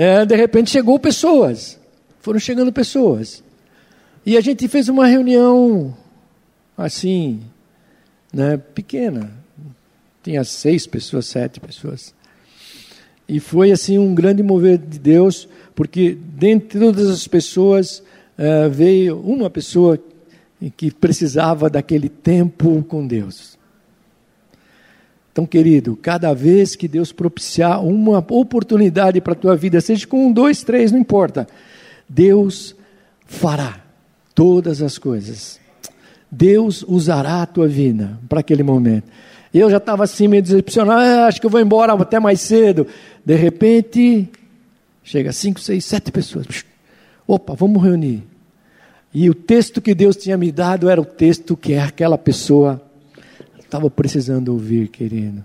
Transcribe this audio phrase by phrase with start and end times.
[0.00, 1.78] é, de repente chegou pessoas,
[2.20, 3.44] foram chegando pessoas.
[4.24, 5.94] E a gente fez uma reunião
[6.74, 7.42] assim,
[8.32, 9.30] né, pequena.
[10.22, 12.14] Tinha seis pessoas, sete pessoas.
[13.28, 18.02] E foi assim um grande mover de Deus, porque dentre todas as pessoas
[18.38, 19.98] uh, veio uma pessoa
[20.78, 23.58] que precisava daquele tempo com Deus.
[25.40, 30.26] Então, querido, cada vez que Deus propiciar uma oportunidade para a tua vida, seja com
[30.26, 31.48] um, dois, três, não importa,
[32.06, 32.76] Deus
[33.24, 33.80] fará
[34.34, 35.58] todas as coisas.
[36.30, 39.04] Deus usará a tua vida para aquele momento.
[39.52, 42.86] Eu já estava assim meio decepcionado, ah, acho que eu vou embora até mais cedo.
[43.24, 44.28] De repente,
[45.02, 46.66] chega cinco, seis, sete pessoas.
[47.26, 48.24] Opa, vamos reunir.
[49.14, 52.89] E o texto que Deus tinha me dado era o texto que aquela pessoa
[53.70, 55.44] estava precisando ouvir, querido.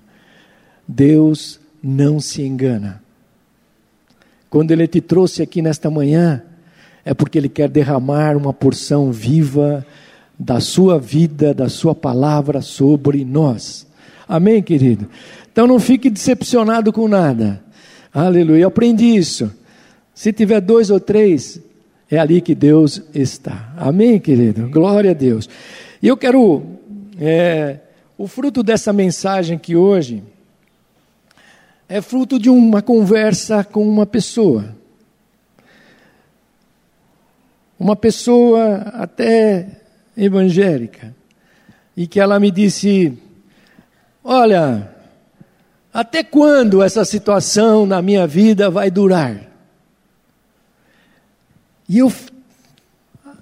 [0.88, 3.02] Deus não se engana.
[4.50, 6.42] Quando Ele te trouxe aqui nesta manhã,
[7.04, 9.86] é porque Ele quer derramar uma porção viva
[10.38, 13.86] da sua vida, da sua palavra sobre nós.
[14.28, 15.08] Amém, querido?
[15.52, 17.64] Então não fique decepcionado com nada.
[18.14, 18.64] Aleluia.
[18.64, 19.52] Eu aprendi isso.
[20.14, 21.62] Se tiver dois ou três,
[22.10, 23.74] é ali que Deus está.
[23.78, 24.68] Amém, querido?
[24.70, 25.48] Glória a Deus.
[26.02, 26.64] E eu quero.
[27.20, 27.80] É,
[28.18, 30.24] o fruto dessa mensagem que hoje
[31.88, 34.76] é fruto de uma conversa com uma pessoa.
[37.78, 39.68] Uma pessoa até
[40.16, 41.14] evangélica.
[41.96, 43.18] E que ela me disse:
[44.24, 44.90] Olha,
[45.94, 49.52] até quando essa situação na minha vida vai durar?
[51.88, 52.12] E eu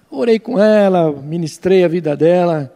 [0.09, 2.71] orei com ela, ministrei a vida dela,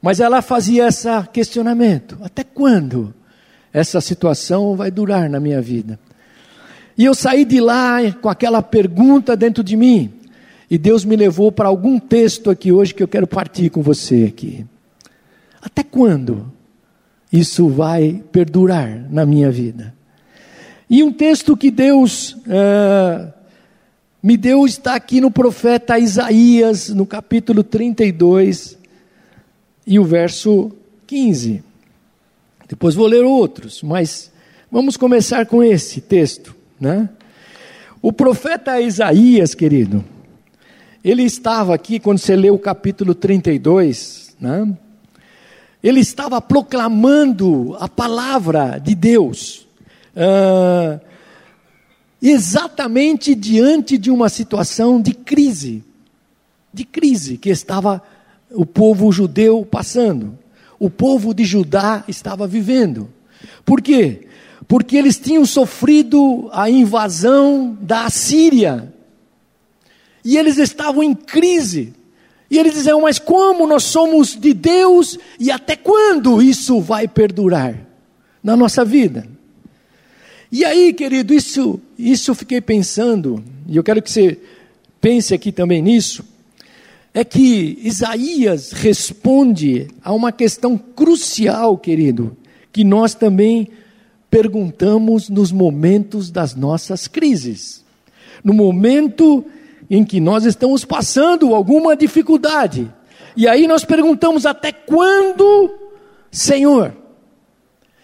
[0.00, 3.14] mas ela fazia esse questionamento: até quando
[3.72, 5.98] essa situação vai durar na minha vida?
[6.96, 10.12] E eu saí de lá com aquela pergunta dentro de mim,
[10.70, 14.24] e Deus me levou para algum texto aqui hoje que eu quero partir com você
[14.28, 14.64] aqui.
[15.60, 16.52] Até quando
[17.32, 19.94] isso vai perdurar na minha vida?
[20.88, 23.32] E um texto que Deus uh,
[24.22, 28.77] me deu está aqui no profeta Isaías, no capítulo 32
[29.88, 30.70] e o verso
[31.06, 31.64] 15.
[32.68, 34.30] Depois vou ler outros, mas
[34.70, 37.08] vamos começar com esse texto, né?
[38.02, 40.04] O profeta Isaías, querido,
[41.02, 44.70] ele estava aqui quando você lê o capítulo 32, né?
[45.82, 49.66] Ele estava proclamando a palavra de Deus.
[50.14, 51.00] Uh,
[52.20, 55.82] exatamente diante de uma situação de crise,
[56.74, 58.02] de crise que estava
[58.50, 60.38] o povo judeu passando,
[60.78, 63.08] o povo de Judá estava vivendo.
[63.64, 64.26] Por quê?
[64.66, 68.92] Porque eles tinham sofrido a invasão da Assíria.
[70.24, 71.94] E eles estavam em crise.
[72.50, 77.86] E eles diziam: Mas como nós somos de Deus e até quando isso vai perdurar
[78.42, 79.26] na nossa vida?
[80.50, 84.38] E aí, querido, isso, isso eu fiquei pensando, e eu quero que você
[84.98, 86.24] pense aqui também nisso,
[87.12, 92.36] é que Isaías responde a uma questão crucial, querido,
[92.72, 93.68] que nós também
[94.30, 97.84] perguntamos nos momentos das nossas crises.
[98.44, 99.44] No momento
[99.90, 102.92] em que nós estamos passando alguma dificuldade.
[103.36, 105.74] E aí nós perguntamos: até quando,
[106.30, 106.94] Senhor?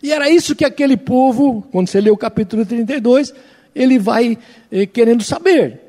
[0.03, 3.33] E era isso que aquele povo, quando você lê o capítulo 32,
[3.75, 4.37] ele vai
[4.71, 5.84] eh, querendo saber.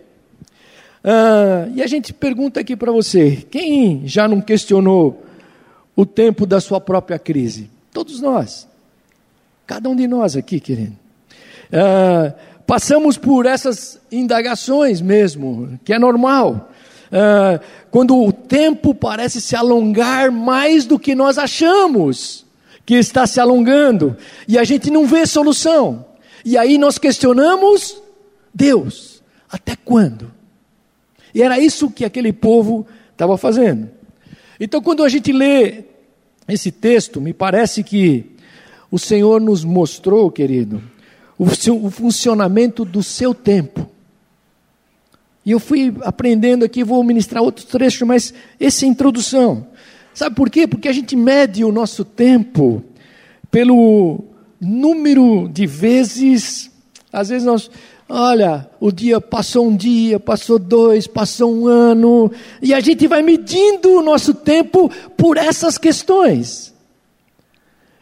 [1.07, 5.23] Ah, e a gente pergunta aqui para você: quem já não questionou
[5.95, 7.69] o tempo da sua própria crise?
[7.93, 8.67] Todos nós.
[9.67, 10.97] Cada um de nós aqui, querido.
[11.71, 12.33] Ah,
[12.65, 16.71] passamos por essas indagações mesmo, que é normal.
[17.11, 17.59] Ah,
[17.91, 22.43] quando o tempo parece se alongar mais do que nós achamos
[22.83, 26.03] que está se alongando e a gente não vê solução.
[26.43, 28.01] E aí nós questionamos
[28.51, 30.34] Deus, até quando?
[31.35, 33.89] E era isso que aquele povo estava fazendo.
[34.57, 35.83] Então, quando a gente lê
[36.47, 38.25] esse texto, me parece que
[38.89, 40.81] o Senhor nos mostrou, querido,
[41.37, 43.89] o, seu, o funcionamento do seu tempo.
[45.45, 49.67] E eu fui aprendendo aqui, vou ministrar outros trechos, mas essa é introdução.
[50.13, 50.65] Sabe por quê?
[50.65, 52.81] Porque a gente mede o nosso tempo
[53.51, 54.23] pelo
[54.61, 56.71] número de vezes.
[57.11, 57.69] Às vezes nós,
[58.07, 62.31] olha, o dia passou um dia, passou dois, passou um ano,
[62.61, 66.73] e a gente vai medindo o nosso tempo por essas questões.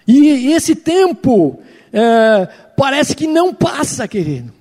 [0.07, 1.59] E esse tempo
[1.91, 4.51] é, parece que não passa, querido.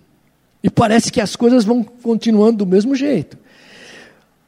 [0.62, 3.36] E parece que as coisas vão continuando do mesmo jeito.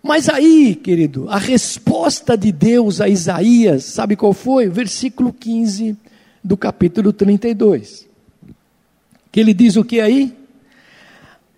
[0.02, 4.68] Mas aí, querido, a resposta de Deus a Isaías, sabe qual foi?
[4.68, 5.96] Versículo 15
[6.42, 8.06] do capítulo 32.
[9.32, 10.43] Que ele diz o que aí?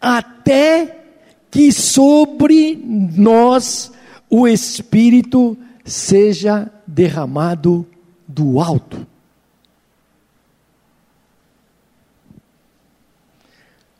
[0.09, 1.01] Até
[1.51, 3.91] que sobre nós
[4.31, 7.85] o Espírito seja derramado
[8.29, 9.05] do alto.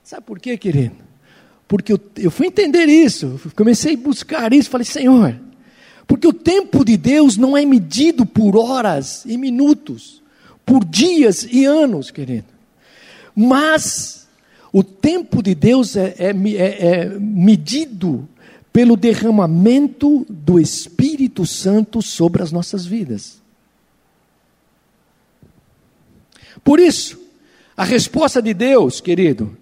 [0.05, 0.95] Sabe por quê, querido?
[1.67, 5.37] Porque eu, eu fui entender isso, comecei a buscar isso, falei, Senhor,
[6.07, 10.23] porque o tempo de Deus não é medido por horas e minutos,
[10.65, 12.47] por dias e anos, querido.
[13.35, 14.26] Mas
[14.77, 18.29] o tempo de Deus é, é, é, é medido
[18.71, 23.41] pelo derramamento do Espírito Santo sobre as nossas vidas.
[26.63, 27.19] Por isso,
[27.75, 29.57] a resposta de Deus, querido,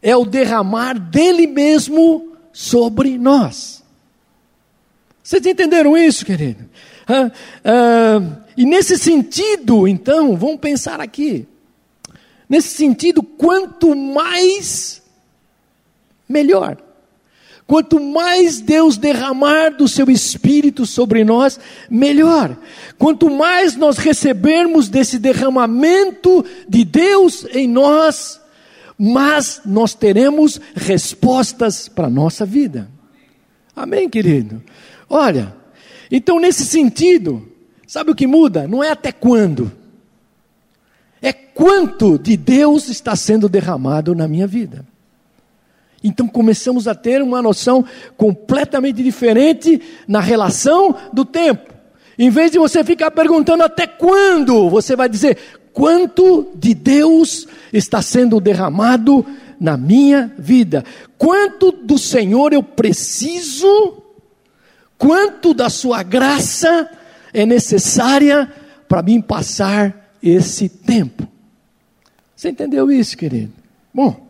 [0.00, 3.84] é o derramar dele mesmo sobre nós.
[5.22, 6.64] Vocês entenderam isso, querido?
[7.06, 7.30] Ah,
[7.62, 11.46] ah, e nesse sentido, então, vamos pensar aqui.
[12.48, 15.02] Nesse sentido, quanto mais,
[16.28, 16.78] melhor.
[17.66, 21.60] Quanto mais Deus derramar do seu Espírito sobre nós,
[21.90, 22.56] melhor.
[22.96, 28.40] Quanto mais nós recebermos desse derramamento de Deus em nós,
[28.98, 32.90] mas nós teremos respostas para a nossa vida.
[33.76, 34.62] Amém, querido?
[35.08, 35.54] Olha,
[36.10, 37.46] então nesse sentido,
[37.86, 38.66] sabe o que muda?
[38.66, 39.70] Não é até quando,
[41.58, 44.86] quanto de Deus está sendo derramado na minha vida.
[46.04, 47.84] Então começamos a ter uma noção
[48.16, 51.74] completamente diferente na relação do tempo.
[52.16, 55.36] Em vez de você ficar perguntando até quando, você vai dizer
[55.72, 59.26] quanto de Deus está sendo derramado
[59.58, 60.84] na minha vida,
[61.18, 64.00] quanto do Senhor eu preciso,
[64.96, 66.88] quanto da Sua graça
[67.34, 68.48] é necessária
[68.86, 71.26] para mim passar esse tempo.
[72.38, 73.50] Você entendeu isso, querido?
[73.92, 74.28] Bom,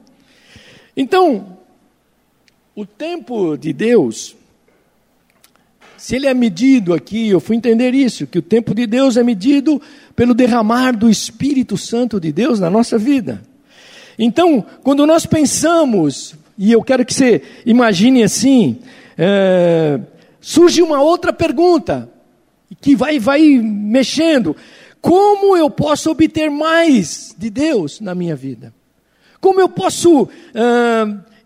[0.97, 1.59] então,
[2.75, 4.35] o tempo de Deus
[5.99, 9.23] se ele é medido aqui, eu fui entender isso, que o tempo de Deus é
[9.23, 9.83] medido
[10.17, 13.43] pelo derramar do Espírito Santo de Deus na nossa vida.
[14.17, 18.79] Então, quando nós pensamos, e eu quero que você imagine assim,
[19.19, 20.01] é,
[20.41, 22.09] surge uma outra pergunta,
[22.81, 24.55] que vai, vai mexendo.
[25.01, 28.75] Como eu posso obter mais de Deus na minha vida?
[29.41, 30.29] Como eu posso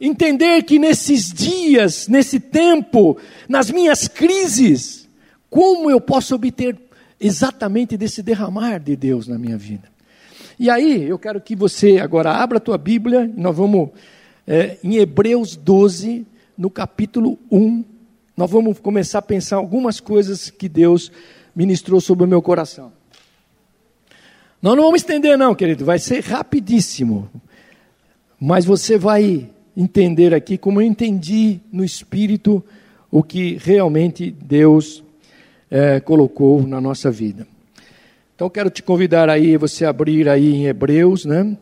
[0.00, 3.16] entender que nesses dias, nesse tempo,
[3.48, 5.08] nas minhas crises,
[5.48, 6.76] como eu posso obter
[7.20, 9.88] exatamente desse derramar de Deus na minha vida.
[10.58, 13.90] E aí, eu quero que você agora abra a tua Bíblia, nós vamos
[14.46, 16.26] é, em Hebreus 12,
[16.58, 17.84] no capítulo 1,
[18.36, 21.12] nós vamos começar a pensar algumas coisas que Deus
[21.54, 22.92] ministrou sobre o meu coração.
[24.62, 27.28] Nós não vamos estender, não, querido, vai ser rapidíssimo.
[28.38, 32.64] Mas você vai entender aqui como eu entendi no Espírito
[33.10, 35.02] o que realmente Deus
[35.68, 37.44] é, colocou na nossa vida.
[38.36, 41.58] Então quero te convidar aí, você abrir aí em Hebreus, né?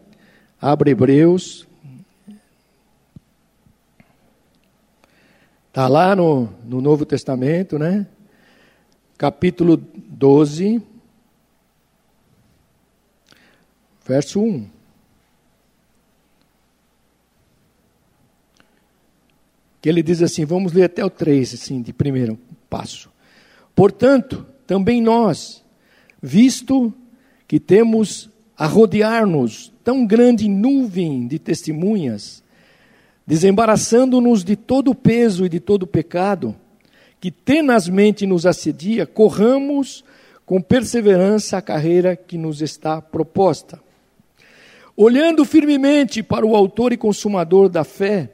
[0.60, 1.66] Abre Hebreus.
[5.68, 8.06] Está lá no, no Novo Testamento, né?
[9.16, 10.82] Capítulo 12,
[14.10, 14.66] verso 1.
[19.80, 22.38] que ele diz assim, vamos ler até o 3, assim, de primeiro
[22.68, 23.08] passo.
[23.74, 25.64] Portanto, também nós,
[26.20, 26.92] visto
[27.48, 32.42] que temos a rodear-nos tão grande nuvem de testemunhas,
[33.26, 36.54] desembaraçando-nos de todo o peso e de todo o pecado,
[37.18, 40.04] que tenazmente nos assedia, corramos
[40.44, 43.80] com perseverança a carreira que nos está proposta.
[45.02, 48.32] Olhando firmemente para o Autor e Consumador da fé,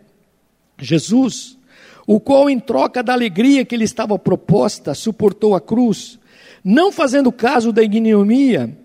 [0.77, 1.57] Jesus,
[2.05, 6.19] o qual, em troca da alegria que lhe estava proposta, suportou a cruz,
[6.65, 8.77] não fazendo caso da ignomia,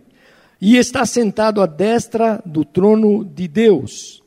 [0.61, 4.21] e está sentado à destra do trono de Deus.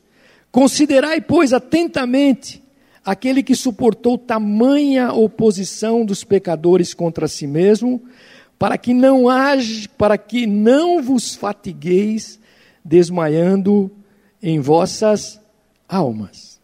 [0.51, 2.61] Considerai, pois, atentamente
[3.05, 8.03] aquele que suportou tamanha oposição dos pecadores contra si mesmo,
[8.59, 12.43] para que não age, para que não vos fatigueis
[12.85, 13.91] desmaiando
[14.41, 15.41] em vossas
[15.89, 16.61] almas.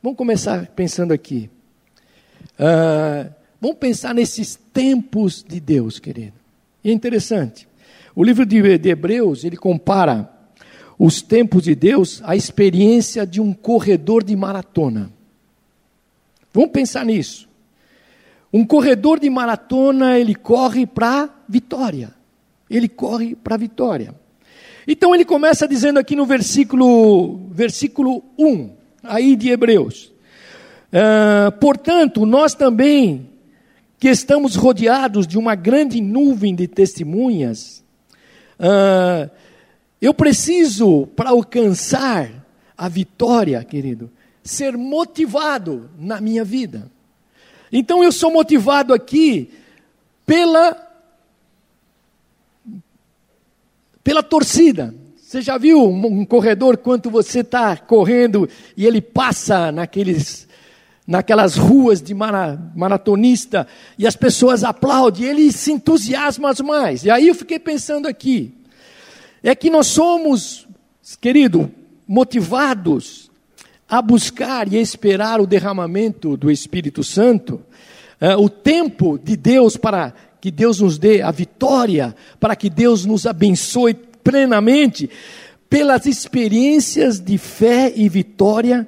[0.00, 1.50] Vamos começar pensando aqui.
[2.54, 6.34] Uh, vamos pensar nesses tempos de Deus, querido.
[6.84, 7.68] E é interessante.
[8.14, 10.30] O livro de, de Hebreus, ele compara
[10.96, 15.10] os tempos de Deus a experiência de um corredor de maratona.
[16.52, 17.48] Vamos pensar nisso.
[18.52, 22.12] Um corredor de maratona, ele corre para vitória.
[22.68, 24.14] Ele corre para vitória.
[24.92, 28.70] Então ele começa dizendo aqui no versículo, versículo 1,
[29.04, 30.12] aí de Hebreus.
[30.92, 33.30] Uh, portanto, nós também,
[34.00, 37.84] que estamos rodeados de uma grande nuvem de testemunhas,
[38.58, 39.30] uh,
[40.02, 42.28] eu preciso, para alcançar
[42.76, 44.10] a vitória, querido,
[44.42, 46.90] ser motivado na minha vida.
[47.70, 49.52] Então eu sou motivado aqui
[50.26, 50.89] pela
[54.02, 54.94] pela torcida.
[55.16, 60.48] Você já viu um, corredor quando você está correndo e ele passa naqueles
[61.06, 63.66] naquelas ruas de maratonista
[63.98, 67.04] e as pessoas aplaudem, ele se entusiasma mais.
[67.04, 68.54] E aí eu fiquei pensando aqui,
[69.42, 70.68] é que nós somos,
[71.20, 71.68] querido,
[72.06, 73.28] motivados
[73.88, 77.60] a buscar e esperar o derramamento do Espírito Santo,
[78.20, 83.04] é, o tempo de Deus para que Deus nos dê a vitória, para que Deus
[83.04, 85.10] nos abençoe plenamente,
[85.68, 88.86] pelas experiências de fé e vitória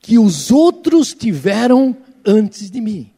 [0.00, 3.10] que os outros tiveram antes de mim.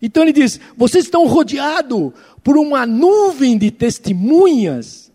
[0.00, 2.12] Então ele diz: vocês estão rodeados
[2.42, 5.10] por uma nuvem de testemunhas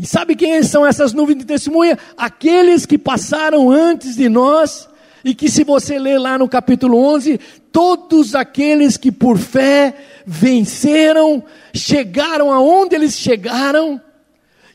[0.00, 1.98] e sabe quem são essas nuvens de testemunha?
[2.16, 4.88] Aqueles que passaram antes de nós,
[5.24, 7.38] e que se você ler lá no capítulo 11,
[7.70, 9.94] todos aqueles que por fé
[10.26, 11.42] venceram,
[11.74, 14.00] chegaram aonde eles chegaram,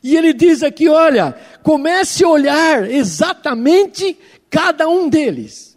[0.02, 4.16] e ele diz aqui: olha, comece a olhar exatamente
[4.48, 5.76] cada um deles.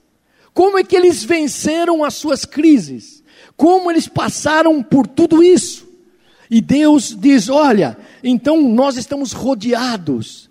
[0.54, 3.24] Como é que eles venceram as suas crises?
[3.58, 5.88] Como eles passaram por tudo isso?
[6.50, 10.50] E Deus diz: olha, então nós estamos rodeados.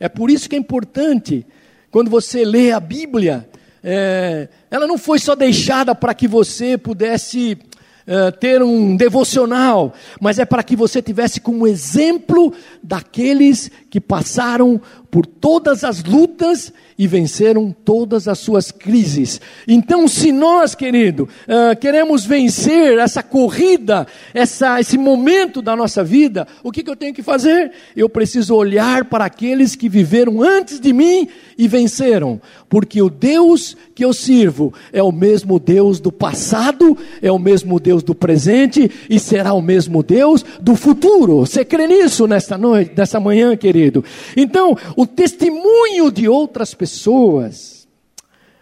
[0.00, 1.46] É por isso que é importante,
[1.90, 3.48] quando você lê a Bíblia,
[3.82, 7.58] é, ela não foi só deixada para que você pudesse
[8.06, 14.80] é, ter um devocional, mas é para que você tivesse como exemplo daqueles que passaram
[15.10, 19.40] por todas as lutas e venceram todas as suas crises.
[19.66, 26.46] Então, se nós, querido, uh, queremos vencer essa corrida, essa, esse momento da nossa vida,
[26.62, 27.70] o que, que eu tenho que fazer?
[27.96, 33.76] Eu preciso olhar para aqueles que viveram antes de mim e venceram, porque o Deus
[33.94, 38.90] que eu sirvo é o mesmo Deus do passado, é o mesmo Deus do presente
[39.08, 41.40] e será o mesmo Deus do futuro.
[41.40, 44.04] Você crê nisso nesta noite, nessa manhã, querido?
[44.36, 47.88] Então, o testemunho de outras pessoas,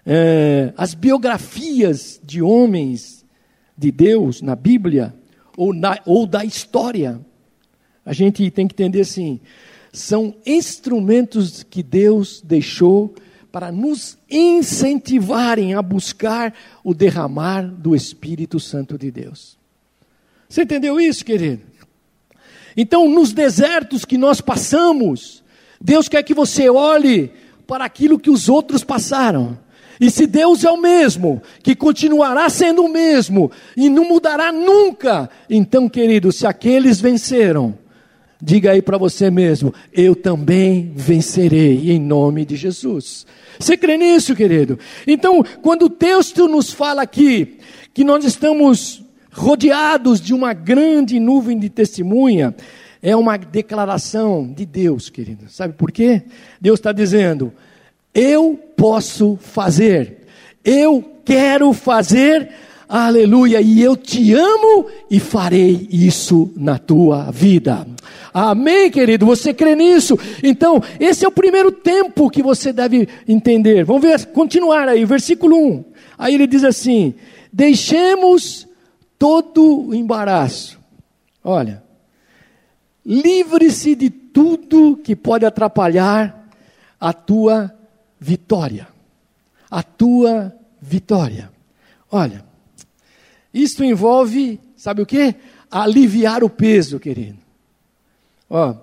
[0.04, 3.24] é, as biografias de homens
[3.76, 5.14] de Deus na Bíblia,
[5.56, 7.20] ou, na, ou da história,
[8.04, 9.40] a gente tem que entender assim:
[9.92, 13.14] são instrumentos que Deus deixou
[13.50, 19.56] para nos incentivarem a buscar o derramar do Espírito Santo de Deus.
[20.48, 21.62] Você entendeu isso, querido?
[22.76, 25.42] Então, nos desertos que nós passamos,
[25.80, 27.32] Deus quer que você olhe
[27.66, 29.58] para aquilo que os outros passaram.
[30.00, 35.30] E se Deus é o mesmo, que continuará sendo o mesmo e não mudará nunca,
[35.48, 37.74] então, querido, se aqueles venceram,
[38.40, 43.26] diga aí para você mesmo: eu também vencerei em nome de Jesus.
[43.58, 44.78] Você crê nisso, querido?
[45.06, 47.58] Então, quando o texto nos fala aqui
[47.94, 49.02] que nós estamos
[49.32, 52.54] rodeados de uma grande nuvem de testemunha,
[53.02, 55.48] é uma declaração de Deus, querido.
[55.48, 56.22] Sabe por quê?
[56.60, 57.52] Deus está dizendo:
[58.14, 60.26] eu posso fazer,
[60.64, 62.50] eu quero fazer,
[62.88, 67.86] aleluia, e eu te amo e farei isso na tua vida.
[68.32, 69.26] Amém, querido?
[69.26, 70.18] Você crê nisso?
[70.42, 73.84] Então, esse é o primeiro tempo que você deve entender.
[73.84, 75.84] Vamos ver, continuar aí, versículo 1.
[76.18, 77.14] Aí ele diz assim:
[77.52, 78.66] Deixemos
[79.18, 80.78] todo o embaraço.
[81.42, 81.82] Olha,
[83.06, 86.50] Livre-se de tudo que pode atrapalhar
[86.98, 87.72] a tua
[88.18, 88.88] vitória.
[89.70, 91.52] A tua vitória.
[92.10, 92.44] Olha,
[93.54, 95.36] isto envolve, sabe o que?
[95.70, 97.38] Aliviar o peso, querido.
[98.50, 98.74] Ó,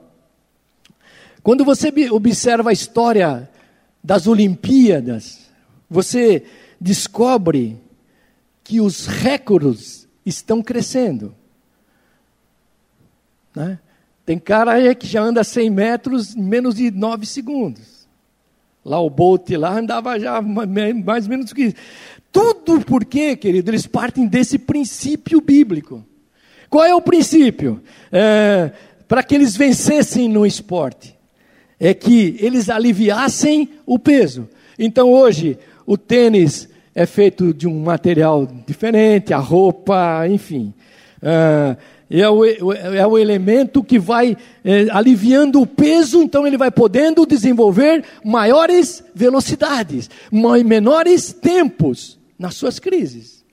[1.41, 3.49] quando você observa a história
[4.01, 5.51] das Olimpíadas,
[5.89, 6.45] você
[6.79, 7.77] descobre
[8.63, 11.35] que os recordes estão crescendo.
[13.53, 13.79] Né?
[14.25, 18.07] Tem cara aí que já anda 100 metros em menos de 9 segundos.
[18.83, 21.75] Lá o Bolt lá andava já mais ou menos que isso.
[22.31, 26.03] Tudo porque, querido, eles partem desse princípio bíblico.
[26.69, 27.81] Qual é o princípio?
[28.11, 28.71] É,
[29.07, 31.15] para que eles vencessem no esporte?
[31.79, 34.49] É que eles aliviassem o peso.
[34.79, 40.73] Então hoje, o tênis é feito de um material diferente, a roupa, enfim.
[41.21, 41.77] Uh,
[42.09, 47.25] é o, é o elemento que vai é, aliviando o peso, então ele vai podendo
[47.25, 53.43] desenvolver maiores velocidades, menores tempos nas suas crises.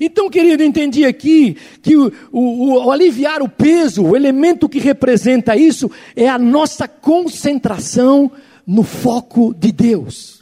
[0.00, 5.54] Então, querido, entendi aqui que o, o, o, aliviar o peso, o elemento que representa
[5.54, 8.32] isso, é a nossa concentração
[8.66, 10.39] no foco de Deus.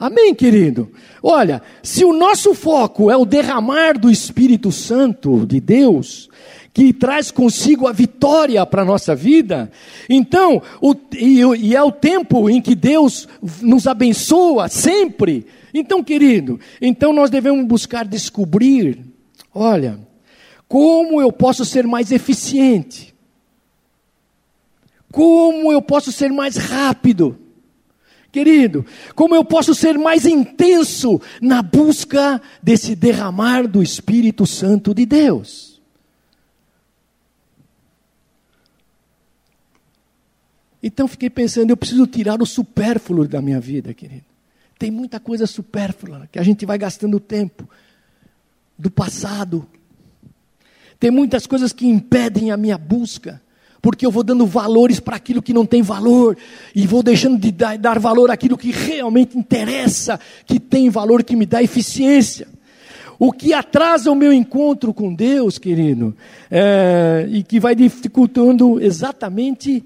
[0.00, 0.90] Amém, querido?
[1.22, 6.30] Olha, se o nosso foco é o derramar do Espírito Santo de Deus,
[6.72, 9.70] que traz consigo a vitória para a nossa vida,
[10.08, 13.28] então, o, e, e é o tempo em que Deus
[13.60, 15.46] nos abençoa sempre.
[15.74, 19.00] Então, querido, então nós devemos buscar descobrir,
[19.54, 20.00] olha,
[20.66, 23.14] como eu posso ser mais eficiente,
[25.12, 27.38] como eu posso ser mais rápido,
[28.32, 35.04] Querido, como eu posso ser mais intenso na busca desse derramar do Espírito Santo de
[35.04, 35.80] Deus?
[40.82, 44.24] Então fiquei pensando, eu preciso tirar o supérfluo da minha vida, querido.
[44.78, 47.68] Tem muita coisa supérflua que a gente vai gastando tempo
[48.78, 49.66] do passado.
[50.98, 53.42] Tem muitas coisas que impedem a minha busca
[53.80, 56.36] porque eu vou dando valores para aquilo que não tem valor,
[56.74, 61.36] e vou deixando de dar, dar valor àquilo que realmente interessa, que tem valor, que
[61.36, 62.46] me dá eficiência.
[63.18, 66.16] O que atrasa o meu encontro com Deus, querido,
[66.50, 69.84] é, e que vai dificultando exatamente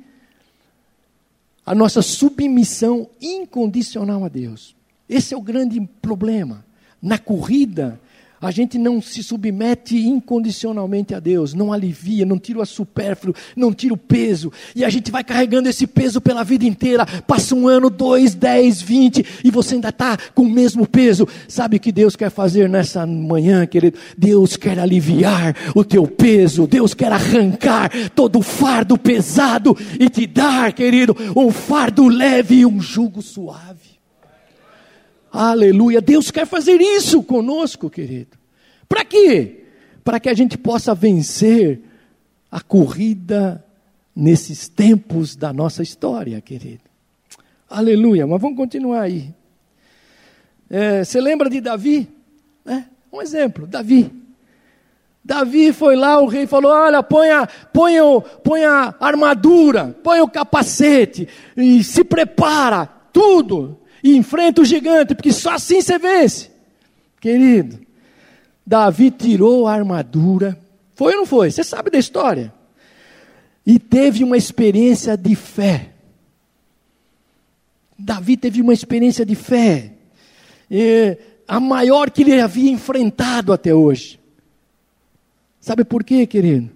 [1.66, 4.76] a nossa submissão incondicional a Deus.
[5.08, 6.64] Esse é o grande problema.
[7.02, 8.00] Na corrida,
[8.44, 13.72] a gente não se submete incondicionalmente a Deus, não alivia, não tira o supérfluo, não
[13.72, 17.06] tira o peso, e a gente vai carregando esse peso pela vida inteira.
[17.26, 21.26] Passa um ano, dois, dez, vinte, e você ainda está com o mesmo peso.
[21.48, 23.98] Sabe o que Deus quer fazer nessa manhã, querido?
[24.16, 30.26] Deus quer aliviar o teu peso, Deus quer arrancar todo o fardo pesado e te
[30.26, 33.93] dar, querido, um fardo leve e um jugo suave.
[35.36, 36.00] Aleluia.
[36.00, 38.38] Deus quer fazer isso conosco, querido.
[38.88, 39.64] Para quê?
[40.04, 41.80] Para que a gente possa vencer
[42.48, 43.64] a corrida
[44.14, 46.84] nesses tempos da nossa história, querido.
[47.68, 48.28] Aleluia.
[48.28, 49.34] Mas vamos continuar aí.
[50.70, 52.08] É, você lembra de Davi?
[52.64, 54.12] É, um exemplo, Davi.
[55.24, 61.26] Davi foi lá, o rei falou: Olha, ponha, ponha, ponha a armadura, ponha o capacete,
[61.56, 66.50] e se prepara, tudo e enfrenta o gigante, porque só assim você vence.
[67.18, 67.80] Querido,
[68.66, 70.60] Davi tirou a armadura,
[70.94, 71.50] foi ou não foi?
[71.50, 72.52] Você sabe da história.
[73.64, 75.88] E teve uma experiência de fé.
[77.98, 79.92] Davi teve uma experiência de fé,
[81.48, 84.20] a maior que ele havia enfrentado até hoje.
[85.60, 86.68] Sabe por quê, querido?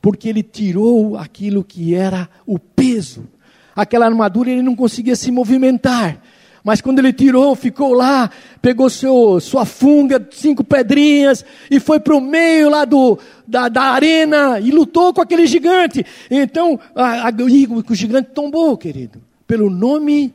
[0.00, 3.26] Porque ele tirou aquilo que era o peso.
[3.74, 6.22] Aquela armadura ele não conseguia se movimentar.
[6.64, 12.16] Mas quando ele tirou, ficou lá, pegou seu, sua funga, cinco pedrinhas, e foi para
[12.16, 16.04] o meio lá do, da, da arena e lutou com aquele gigante.
[16.30, 20.34] Então, a, a, o gigante tombou, querido, pelo nome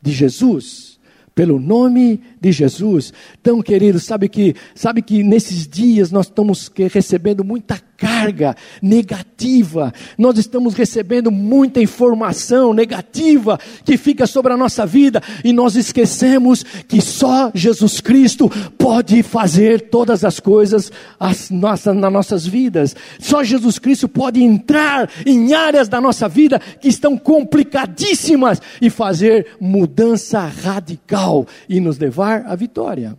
[0.00, 0.98] de Jesus
[1.38, 3.12] pelo nome de Jesus.
[3.40, 10.38] Então, querido, sabe que, sabe que nesses dias nós estamos recebendo muita carga negativa, nós
[10.38, 17.00] estamos recebendo muita informação negativa que fica sobre a nossa vida e nós esquecemos que
[17.00, 22.94] só Jesus Cristo pode fazer todas as coisas as nossas, nas nossas vidas.
[23.18, 29.56] Só Jesus Cristo pode entrar em áreas da nossa vida que estão complicadíssimas e fazer
[29.60, 33.18] mudança radical e nos levar à vitória.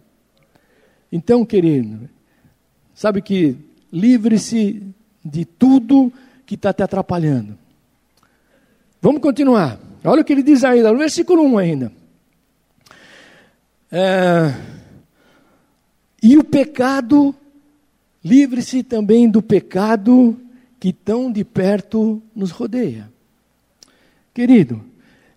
[1.12, 2.10] Então, querido,
[2.94, 4.84] sabe que livre-se
[5.23, 6.12] de tudo
[6.45, 7.58] que está te atrapalhando.
[9.02, 9.80] Vamos continuar.
[10.04, 11.91] Olha o que ele diz ainda, no versículo 1 ainda.
[13.91, 14.54] É,
[16.21, 17.34] e o pecado,
[18.23, 20.39] livre-se também do pecado
[20.80, 23.12] que tão de perto nos rodeia.
[24.34, 24.84] Querido,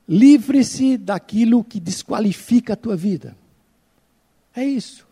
[0.08, 3.36] livre-se daquilo que desqualifica a tua vida.
[4.54, 5.06] É isso.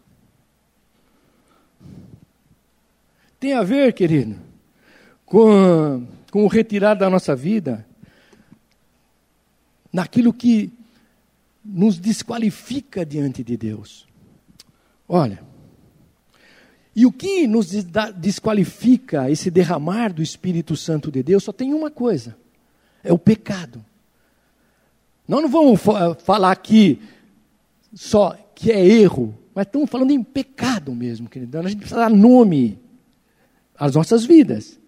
[3.41, 4.37] Tem a ver, querido,
[5.25, 7.87] com, com o retirar da nossa vida
[9.91, 10.71] naquilo que
[11.65, 14.07] nos desqualifica diante de Deus.
[15.09, 15.43] Olha,
[16.95, 17.71] E o que nos
[18.17, 22.37] desqualifica esse derramar do Espírito Santo de Deus só tem uma coisa:
[23.03, 23.85] é o pecado.
[25.27, 25.81] Nós não vamos
[26.25, 27.01] falar aqui
[27.95, 31.59] só que é erro, mas estamos falando em pecado mesmo, querido.
[31.59, 32.79] A gente precisa dar nome
[33.81, 34.79] às nossas vidas.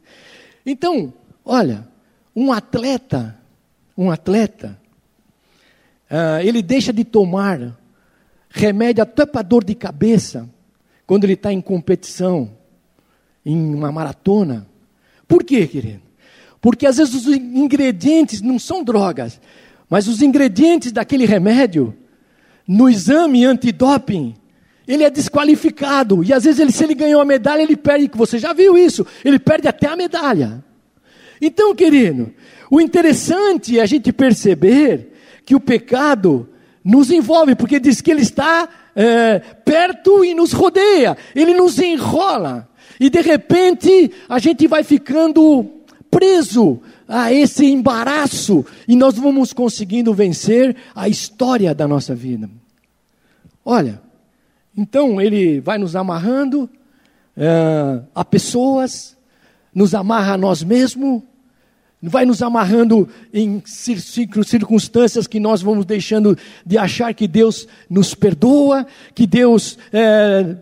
[0.67, 1.89] Então, olha,
[2.37, 3.39] um atleta,
[3.97, 4.79] um atleta,
[6.11, 7.79] uh, ele deixa de tomar
[8.51, 10.47] remédio até para dor de cabeça
[11.07, 12.51] quando ele está em competição,
[13.45, 14.67] em uma maratona.
[15.27, 16.03] Por quê, querido?
[16.61, 19.41] Porque às vezes os ingredientes não são drogas,
[19.89, 21.97] mas os ingredientes daquele remédio,
[22.69, 24.35] no exame antidoping,
[24.87, 26.25] ele é desqualificado.
[26.25, 28.11] E às vezes, ele, se ele ganhou a medalha, ele perde.
[28.15, 29.07] Você já viu isso?
[29.25, 30.65] Ele perde até a medalha.
[31.41, 32.33] Então, querido,
[32.71, 35.13] o interessante é a gente perceber
[35.45, 36.49] que o pecado
[36.85, 42.69] nos envolve, porque diz que ele está é, perto e nos rodeia, ele nos enrola.
[42.99, 45.69] E de repente a gente vai ficando
[46.11, 52.49] preso a esse embaraço e nós vamos conseguindo vencer a história da nossa vida.
[53.65, 54.01] Olha,
[54.77, 56.69] então ele vai nos amarrando
[57.37, 59.17] é, a pessoas,
[59.75, 61.23] nos amarra a nós mesmos,
[62.03, 68.87] vai nos amarrando em circunstâncias que nós vamos deixando de achar que Deus nos perdoa,
[69.15, 70.57] que Deus é,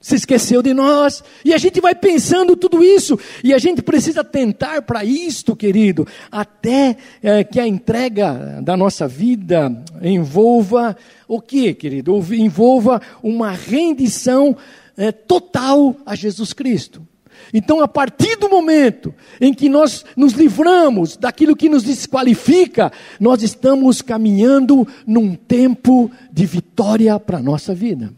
[0.00, 4.24] se esqueceu de nós, e a gente vai pensando tudo isso, e a gente precisa
[4.24, 10.96] tentar para isto, querido, até é, que a entrega da nossa vida envolva
[11.28, 12.18] o que, querido?
[12.32, 14.56] Envolva uma rendição
[14.96, 17.06] é, total a Jesus Cristo.
[17.52, 23.42] Então, a partir do momento em que nós nos livramos daquilo que nos desqualifica, nós
[23.42, 28.12] estamos caminhando num tempo de vitória para a nossa vida.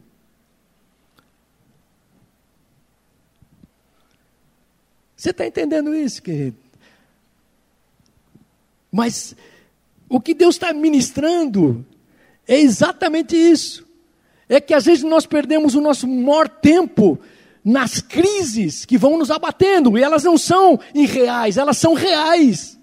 [5.23, 6.57] Você está entendendo isso, querido?
[8.91, 9.37] Mas
[10.09, 11.87] o que Deus está ministrando
[12.45, 13.87] é exatamente isso.
[14.49, 17.21] É que às vezes nós perdemos o nosso maior tempo
[17.65, 22.77] nas crises que vão nos abatendo, e elas não são irreais, elas são reais.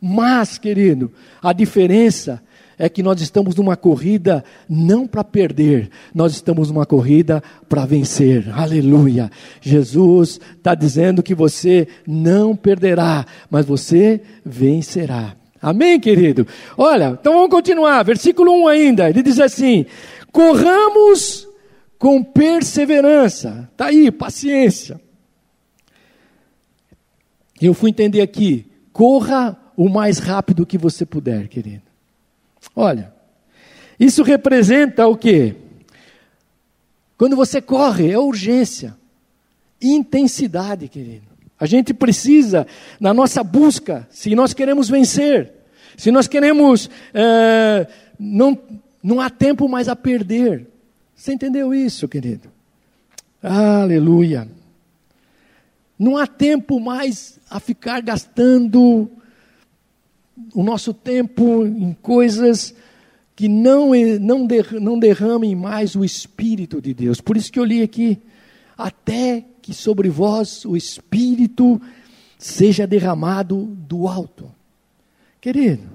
[0.00, 2.42] Mas, querido, a diferença
[2.78, 8.48] é que nós estamos numa corrida não para perder, nós estamos numa corrida para vencer.
[8.52, 9.30] Aleluia!
[9.60, 15.34] Jesus está dizendo que você não perderá, mas você vencerá.
[15.60, 16.46] Amém, querido?
[16.76, 18.04] Olha, então vamos continuar.
[18.04, 19.10] Versículo 1 ainda.
[19.10, 19.86] Ele diz assim:
[20.30, 21.48] Corramos
[21.98, 23.68] com perseverança.
[23.72, 25.00] Está aí, paciência.
[27.60, 28.70] Eu fui entender aqui.
[28.92, 31.87] Corra o mais rápido que você puder, querido.
[32.74, 33.12] Olha,
[33.98, 35.54] isso representa o quê?
[37.16, 38.96] Quando você corre, é urgência,
[39.82, 41.26] intensidade, querido.
[41.58, 42.66] A gente precisa,
[43.00, 45.52] na nossa busca, se nós queremos vencer,
[45.96, 48.56] se nós queremos, é, não,
[49.02, 50.68] não há tempo mais a perder.
[51.16, 52.48] Você entendeu isso, querido?
[53.42, 54.48] Aleluia.
[55.98, 59.10] Não há tempo mais a ficar gastando
[60.54, 62.74] o nosso tempo em coisas
[63.36, 64.48] que não, não,
[64.80, 67.20] não derramem mais o Espírito de Deus.
[67.20, 68.18] Por isso que eu li aqui,
[68.76, 71.80] até que sobre vós o Espírito
[72.38, 74.50] seja derramado do alto.
[75.40, 75.88] Querido,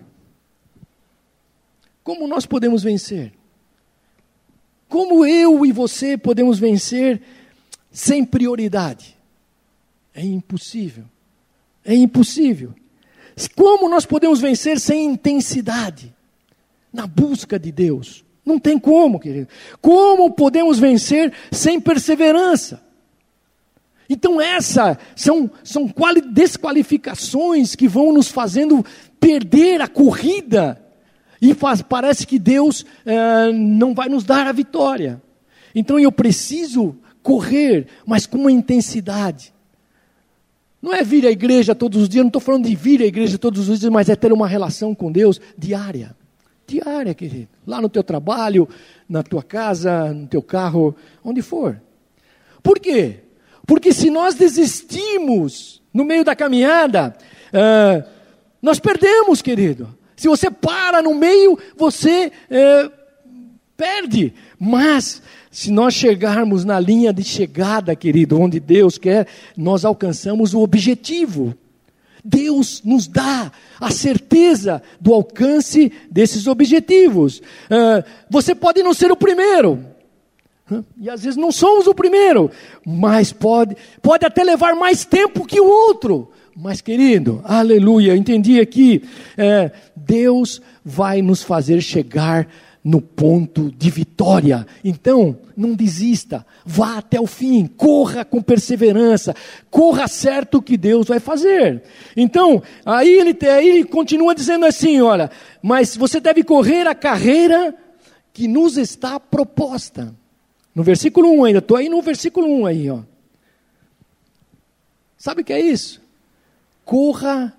[2.04, 3.34] como nós podemos vencer?
[4.88, 7.22] Como eu e você podemos vencer
[7.92, 9.18] sem prioridade?
[10.14, 11.06] É impossível.
[11.84, 12.74] É impossível.
[13.56, 16.14] Como nós podemos vencer sem intensidade?
[16.92, 18.24] Na busca de Deus.
[18.46, 19.48] Não tem como, querido.
[19.82, 22.82] Como podemos vencer sem perseverança?
[24.10, 25.92] Então, essas são, são
[26.32, 28.86] desqualificações que vão nos fazendo
[29.20, 30.80] perder a corrida.
[31.42, 35.22] E faz, parece que Deus é, não vai nos dar a vitória.
[35.74, 39.53] Então, eu preciso correr, mas com uma intensidade.
[40.84, 43.38] Não é vir à igreja todos os dias, não estou falando de vir à igreja
[43.38, 46.14] todos os dias, mas é ter uma relação com Deus diária.
[46.68, 47.48] Diária, querido.
[47.66, 48.68] Lá no teu trabalho,
[49.08, 50.94] na tua casa, no teu carro,
[51.24, 51.82] onde for.
[52.62, 53.22] Por quê?
[53.66, 57.16] Porque se nós desistimos no meio da caminhada,
[57.54, 58.04] uh,
[58.62, 59.88] nós perdemos, querido.
[60.18, 62.92] Se você para no meio, você uh,
[63.78, 64.34] perde.
[64.60, 65.22] Mas
[65.54, 71.54] se nós chegarmos na linha de chegada, querido, onde Deus quer, nós alcançamos o objetivo.
[72.26, 77.38] Deus nos dá a certeza do alcance desses objetivos.
[77.38, 79.86] Uh, você pode não ser o primeiro,
[81.00, 82.50] E às vezes não somos o primeiro,
[82.84, 86.32] mas pode, pode até levar mais tempo que o outro.
[86.56, 89.04] Mas, querido, aleluia, entendi aqui,
[89.38, 92.48] é, Deus vai nos fazer chegar
[92.84, 94.68] no ponto de vitória.
[94.84, 99.34] Então, não desista, vá até o fim, corra com perseverança,
[99.72, 101.84] corra certo que Deus vai fazer.
[102.18, 107.74] Então, aí ele, aí ele continua dizendo assim: olha, mas você deve correr a carreira
[108.34, 110.14] que nos está proposta.
[110.76, 113.00] No versículo 1 ainda, estou aí no versículo 1 aí, ó.
[115.18, 116.02] Sabe o que é isso?
[116.84, 117.56] Corra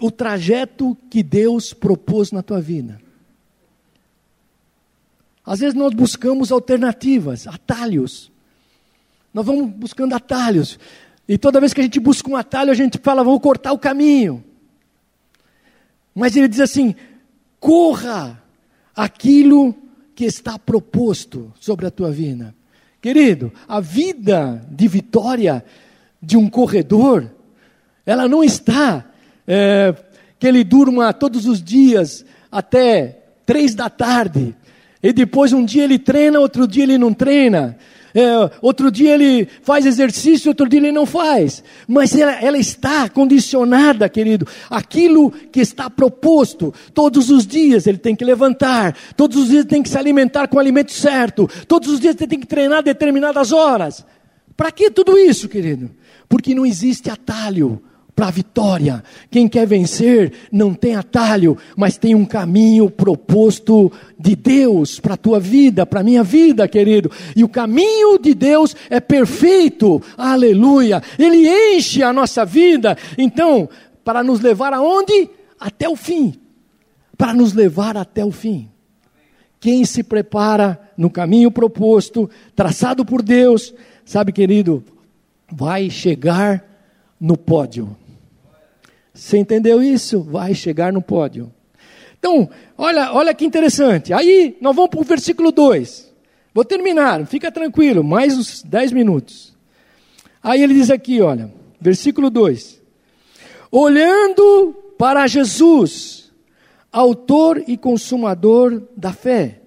[0.00, 3.00] o trajeto que Deus propôs na tua vida.
[5.44, 8.30] Às vezes nós buscamos alternativas, atalhos.
[9.32, 10.78] Nós vamos buscando atalhos.
[11.28, 13.78] E toda vez que a gente busca um atalho, a gente fala, vamos cortar o
[13.78, 14.44] caminho.
[16.14, 16.94] Mas ele diz assim:
[17.58, 18.42] corra
[18.94, 19.74] aquilo
[20.14, 22.54] que está proposto sobre a tua vida.
[23.00, 25.64] Querido, a vida de vitória
[26.22, 27.30] de um corredor,
[28.04, 29.09] ela não está
[29.52, 29.92] é,
[30.38, 34.54] que ele durma todos os dias até três da tarde,
[35.02, 37.76] e depois um dia ele treina, outro dia ele não treina.
[38.14, 41.64] É, outro dia ele faz exercício, outro dia ele não faz.
[41.86, 46.72] Mas ela, ela, está condicionada, querido, aquilo que está proposto.
[46.92, 50.56] Todos os dias ele tem que levantar, todos os dias tem que se alimentar com
[50.56, 54.04] o alimento certo, todos os dias ele tem que treinar determinadas horas.
[54.56, 55.90] Para que tudo isso, querido?
[56.28, 57.80] Porque não existe atalho
[58.20, 59.02] para a vitória.
[59.30, 65.16] Quem quer vencer não tem atalho, mas tem um caminho proposto de Deus para a
[65.16, 67.10] tua vida, para a minha vida, querido.
[67.34, 71.02] E o caminho de Deus é perfeito, aleluia.
[71.18, 73.66] Ele enche a nossa vida, então,
[74.04, 75.30] para nos levar aonde?
[75.58, 76.34] Até o fim.
[77.16, 78.68] Para nos levar até o fim.
[79.58, 83.72] Quem se prepara no caminho proposto, traçado por Deus,
[84.04, 84.84] sabe, querido,
[85.50, 86.62] vai chegar
[87.18, 87.96] no pódio.
[89.12, 90.22] Você entendeu isso?
[90.22, 91.52] Vai chegar no pódio.
[92.18, 94.12] Então, olha, olha que interessante.
[94.12, 96.10] Aí, nós vamos para o versículo 2.
[96.52, 99.56] Vou terminar, fica tranquilo, mais uns 10 minutos.
[100.42, 102.80] Aí ele diz aqui, olha, versículo 2:
[103.70, 106.32] Olhando para Jesus,
[106.92, 109.60] Autor e Consumador da fé,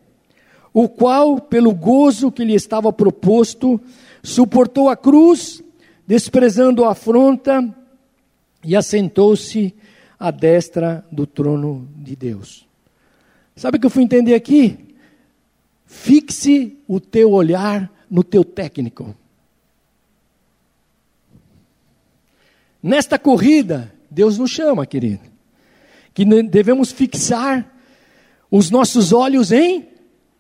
[0.74, 3.80] o qual, pelo gozo que lhe estava proposto,
[4.22, 5.64] suportou a cruz,
[6.06, 7.64] desprezando a afronta,
[8.64, 9.74] e assentou-se
[10.20, 12.66] à destra do trono de Deus.
[13.56, 14.96] Sabe o que eu fui entender aqui?
[15.86, 19.16] Fixe o teu olhar no teu técnico.
[22.82, 25.22] Nesta corrida, Deus nos chama, querido,
[26.14, 27.72] que devemos fixar
[28.52, 29.88] os nossos olhos em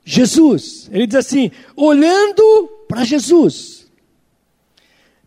[0.03, 0.89] Jesus.
[0.91, 3.87] Ele diz assim: olhando para Jesus.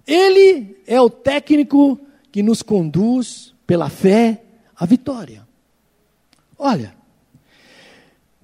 [0.06, 1.98] Ele é o técnico
[2.36, 4.42] que nos conduz pela fé
[4.76, 5.48] à vitória.
[6.58, 6.94] Olha,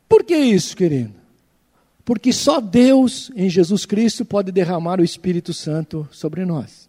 [0.08, 1.12] por que isso, querido?
[2.02, 6.88] Porque só Deus em Jesus Cristo pode derramar o Espírito Santo sobre nós.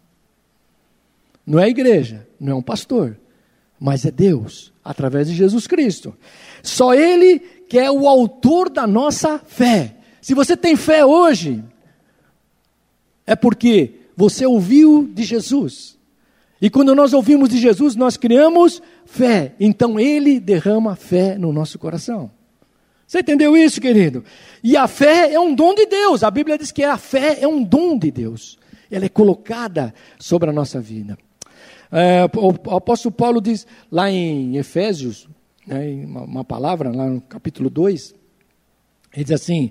[1.46, 3.18] Não é a igreja, não é um pastor,
[3.78, 6.16] mas é Deus, através de Jesus Cristo.
[6.62, 7.38] Só Ele
[7.68, 9.94] que é o autor da nossa fé.
[10.22, 11.62] Se você tem fé hoje,
[13.26, 15.94] é porque você ouviu de Jesus.
[16.60, 19.54] E quando nós ouvimos de Jesus, nós criamos fé.
[19.58, 22.30] Então Ele derrama fé no nosso coração.
[23.06, 24.24] Você entendeu isso, querido?
[24.62, 26.22] E a fé é um dom de Deus.
[26.22, 28.58] A Bíblia diz que a fé é um dom de Deus.
[28.90, 31.18] Ela é colocada sobre a nossa vida.
[31.92, 35.28] É, o apóstolo Paulo diz lá em Efésios,
[35.66, 38.14] né, uma, uma palavra, lá no capítulo 2,
[39.12, 39.70] ele diz assim: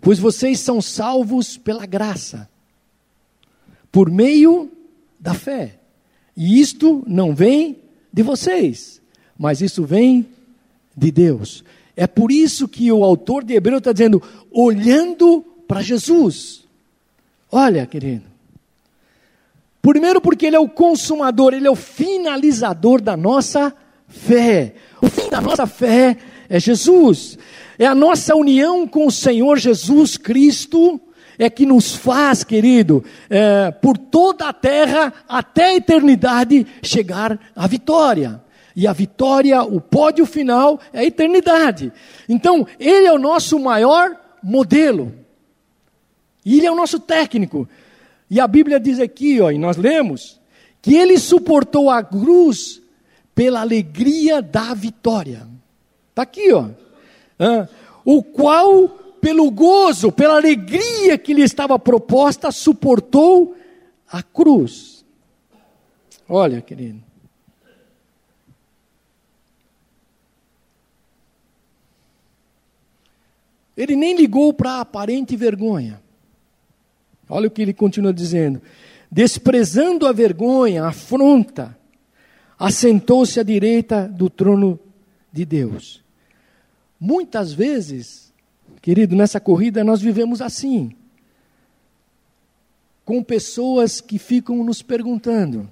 [0.00, 2.48] Pois vocês são salvos pela graça,
[3.92, 4.70] por meio
[5.18, 5.77] da fé.
[6.38, 7.78] E isto não vem
[8.12, 9.02] de vocês,
[9.36, 10.24] mas isso vem
[10.96, 11.64] de Deus.
[11.96, 14.22] É por isso que o autor de Hebreu está dizendo,
[14.52, 16.64] olhando para Jesus.
[17.50, 18.22] Olha, querido.
[19.82, 23.74] Primeiro, porque Ele é o consumador, Ele é o finalizador da nossa
[24.06, 24.74] fé.
[25.02, 26.16] O fim da nossa fé
[26.48, 27.36] é Jesus.
[27.76, 31.00] É a nossa união com o Senhor Jesus Cristo
[31.38, 37.66] é que nos faz, querido, é, por toda a terra até a eternidade chegar à
[37.66, 38.42] vitória.
[38.74, 41.92] E a vitória, o pódio final é a eternidade.
[42.28, 45.12] Então, Ele é o nosso maior modelo.
[46.44, 47.68] E Ele é o nosso técnico.
[48.30, 50.40] E a Bíblia diz aqui, ó, e nós lemos,
[50.80, 52.80] que Ele suportou a cruz
[53.34, 55.46] pela alegria da vitória.
[56.10, 56.66] Está aqui, ó.
[57.38, 57.68] Ah,
[58.04, 63.56] o qual pelo gozo, pela alegria que lhe estava proposta, suportou
[64.10, 65.04] a cruz.
[66.28, 67.02] Olha, querido.
[73.76, 76.02] Ele nem ligou para a aparente vergonha.
[77.28, 78.60] Olha o que ele continua dizendo.
[79.10, 81.78] Desprezando a vergonha, a afronta,
[82.58, 84.80] assentou-se à direita do trono
[85.32, 86.02] de Deus.
[86.98, 88.27] Muitas vezes,
[88.80, 90.92] querido, nessa corrida nós vivemos assim,
[93.04, 95.68] com pessoas que ficam nos perguntando: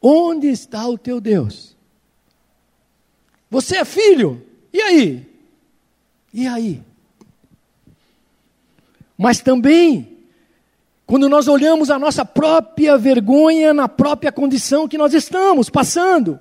[0.00, 1.76] onde está o teu Deus?
[3.50, 4.44] Você é filho?
[4.72, 5.26] E aí?
[6.32, 6.82] E aí?
[9.16, 10.14] Mas também
[11.06, 16.40] quando nós olhamos a nossa própria vergonha na própria condição que nós estamos passando.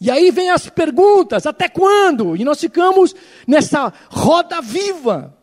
[0.00, 2.36] E aí vem as perguntas: até quando?
[2.36, 3.14] E nós ficamos
[3.46, 5.36] nessa roda viva.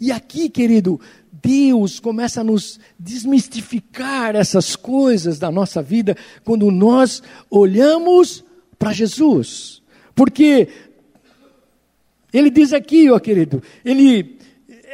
[0.00, 1.00] E aqui, querido,
[1.32, 8.44] Deus começa a nos desmistificar essas coisas da nossa vida quando nós olhamos
[8.78, 9.82] para Jesus.
[10.14, 10.68] Porque
[12.32, 14.38] ele diz aqui, ó querido, ele,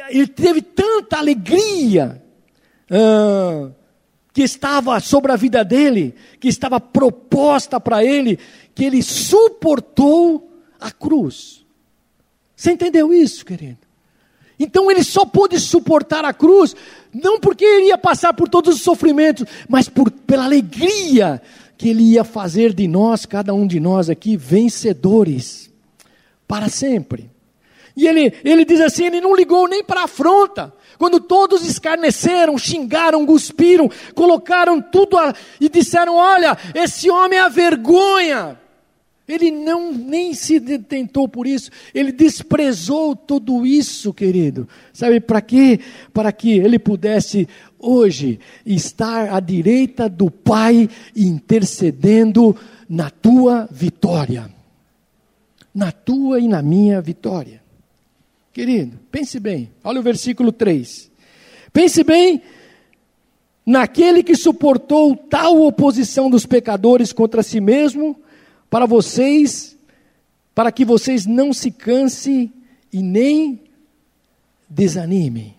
[0.09, 2.21] ele teve tanta alegria
[2.89, 3.71] ah,
[4.31, 8.39] que estava sobre a vida dele, que estava proposta para ele,
[8.73, 11.65] que ele suportou a cruz.
[12.55, 13.79] Você entendeu isso, querido?
[14.59, 16.75] Então ele só pôde suportar a cruz,
[17.13, 21.41] não porque ele ia passar por todos os sofrimentos, mas por, pela alegria
[21.77, 25.69] que ele ia fazer de nós, cada um de nós aqui, vencedores,
[26.47, 27.29] para sempre.
[27.95, 32.57] E ele, ele diz assim: ele não ligou nem para a afronta, quando todos escarneceram,
[32.57, 38.59] xingaram, cuspiram, colocaram tudo a, e disseram: Olha, esse homem é a vergonha.
[39.27, 44.67] Ele não nem se tentou por isso, ele desprezou tudo isso, querido.
[44.91, 45.79] Sabe para quê?
[46.13, 47.47] Para que ele pudesse
[47.79, 52.55] hoje estar à direita do Pai intercedendo
[52.89, 54.49] na tua vitória.
[55.73, 57.63] Na tua e na minha vitória.
[58.51, 61.09] Querido, pense bem, olha o versículo 3.
[61.71, 62.41] Pense bem
[63.65, 68.15] naquele que suportou tal oposição dos pecadores contra si mesmo,
[68.73, 69.77] para vocês,
[70.55, 72.51] para que vocês não se cansem
[72.91, 73.61] e nem
[74.67, 75.53] desanimem.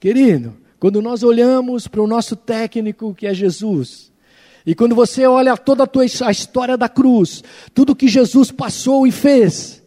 [0.00, 4.10] Querido, quando nós olhamos para o nosso técnico que é Jesus,
[4.64, 9.06] e quando você olha toda a, tua, a história da cruz, tudo que Jesus passou
[9.06, 9.82] e fez,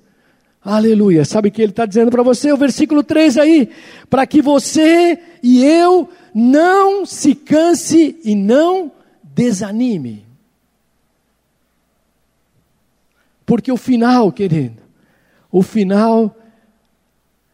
[0.64, 1.26] Aleluia.
[1.26, 2.52] Sabe o que ele está dizendo para você?
[2.52, 3.70] O versículo 3 aí.
[4.10, 8.92] Para que você e eu não se canse e não
[9.24, 10.27] desanime.
[13.48, 14.76] Porque o final, querido,
[15.50, 16.36] o final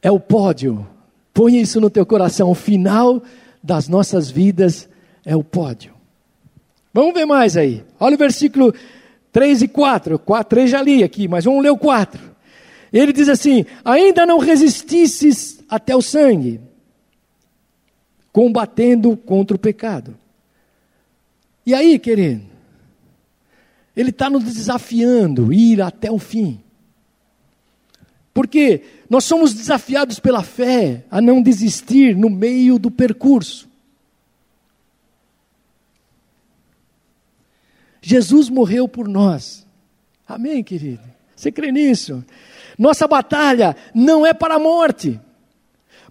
[0.02, 0.86] é o pódio.
[1.32, 2.50] Põe isso no teu coração.
[2.50, 3.22] O final
[3.62, 4.90] das nossas vidas
[5.24, 5.94] é o pódio.
[6.92, 7.86] Vamos ver mais aí.
[8.00, 8.74] Olha o versículo
[9.32, 10.18] 3 e 4.
[10.18, 12.20] 4 3 já li aqui, mas vamos ler o 4.
[12.92, 16.60] Ele diz assim: ainda não resistisses até o sangue,
[18.32, 20.18] combatendo contra o pecado.
[21.64, 22.53] E aí, querido,
[23.96, 26.62] ele está nos desafiando ir até o fim.
[28.34, 33.70] Porque nós somos desafiados pela fé a não desistir no meio do percurso.
[38.02, 39.66] Jesus morreu por nós.
[40.28, 41.04] Amém, querido?
[41.36, 42.24] Você crê nisso?
[42.78, 45.20] Nossa batalha não é para a morte,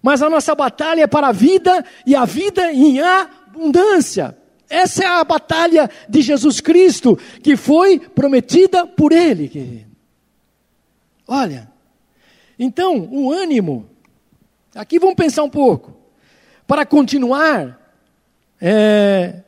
[0.00, 4.36] mas a nossa batalha é para a vida e a vida em abundância.
[4.72, 9.86] Essa é a batalha de Jesus Cristo que foi prometida por Ele.
[11.28, 11.70] Olha,
[12.58, 13.86] então o ânimo,
[14.74, 15.94] aqui vamos pensar um pouco,
[16.66, 17.94] para continuar,
[18.58, 19.42] é,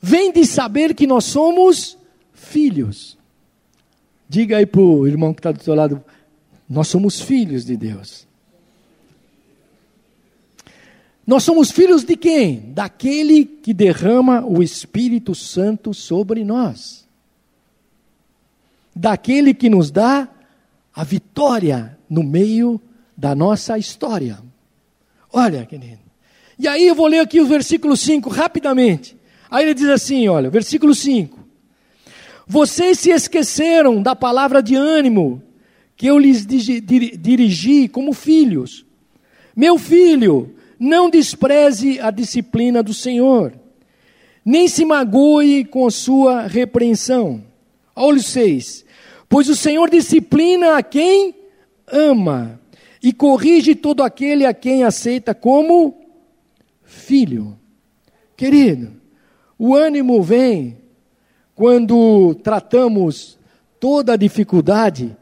[0.00, 1.96] vem de saber que nós somos
[2.32, 3.16] filhos.
[4.28, 6.04] Diga aí para o irmão que está do seu lado:
[6.68, 8.26] nós somos filhos de Deus.
[11.26, 12.72] Nós somos filhos de quem?
[12.72, 17.06] Daquele que derrama o Espírito Santo sobre nós.
[18.94, 20.28] Daquele que nos dá
[20.94, 22.80] a vitória no meio
[23.16, 24.38] da nossa história.
[25.32, 26.00] Olha, querido.
[26.58, 29.16] E aí eu vou ler aqui o versículo 5 rapidamente.
[29.50, 31.38] Aí ele diz assim: olha, versículo 5.
[32.46, 35.42] Vocês se esqueceram da palavra de ânimo
[35.96, 38.84] que eu lhes dirigi como filhos.
[39.54, 43.54] Meu filho, não despreze a disciplina do Senhor,
[44.44, 47.44] nem se magoe com sua repreensão.
[47.94, 48.84] Olha o 6.
[49.28, 51.36] Pois o Senhor disciplina a quem
[51.86, 52.60] ama
[53.00, 55.94] e corrige todo aquele a quem aceita como
[56.82, 57.56] filho.
[58.36, 58.90] Querido,
[59.56, 60.78] o ânimo vem
[61.54, 63.38] quando tratamos
[63.78, 65.16] toda a dificuldade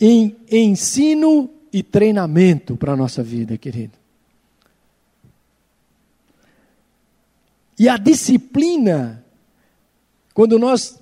[0.00, 4.05] em ensino e treinamento para a nossa vida, querido.
[7.78, 9.24] E a disciplina,
[10.32, 10.98] quando nós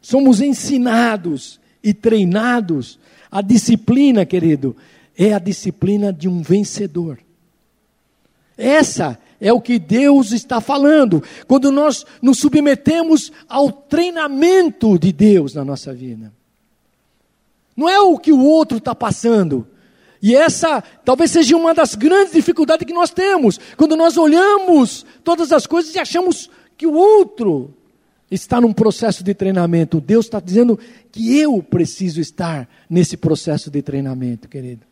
[0.00, 2.98] somos ensinados e treinados,
[3.30, 4.76] a disciplina, querido,
[5.16, 7.18] é a disciplina de um vencedor.
[8.56, 15.54] Essa é o que Deus está falando, quando nós nos submetemos ao treinamento de Deus
[15.54, 16.32] na nossa vida.
[17.76, 19.66] Não é o que o outro está passando.
[20.20, 25.52] E essa talvez seja uma das grandes dificuldades que nós temos, quando nós olhamos todas
[25.52, 27.74] as coisas e achamos que o outro
[28.30, 30.00] está num processo de treinamento.
[30.00, 30.78] Deus está dizendo
[31.10, 34.86] que eu preciso estar nesse processo de treinamento, querido.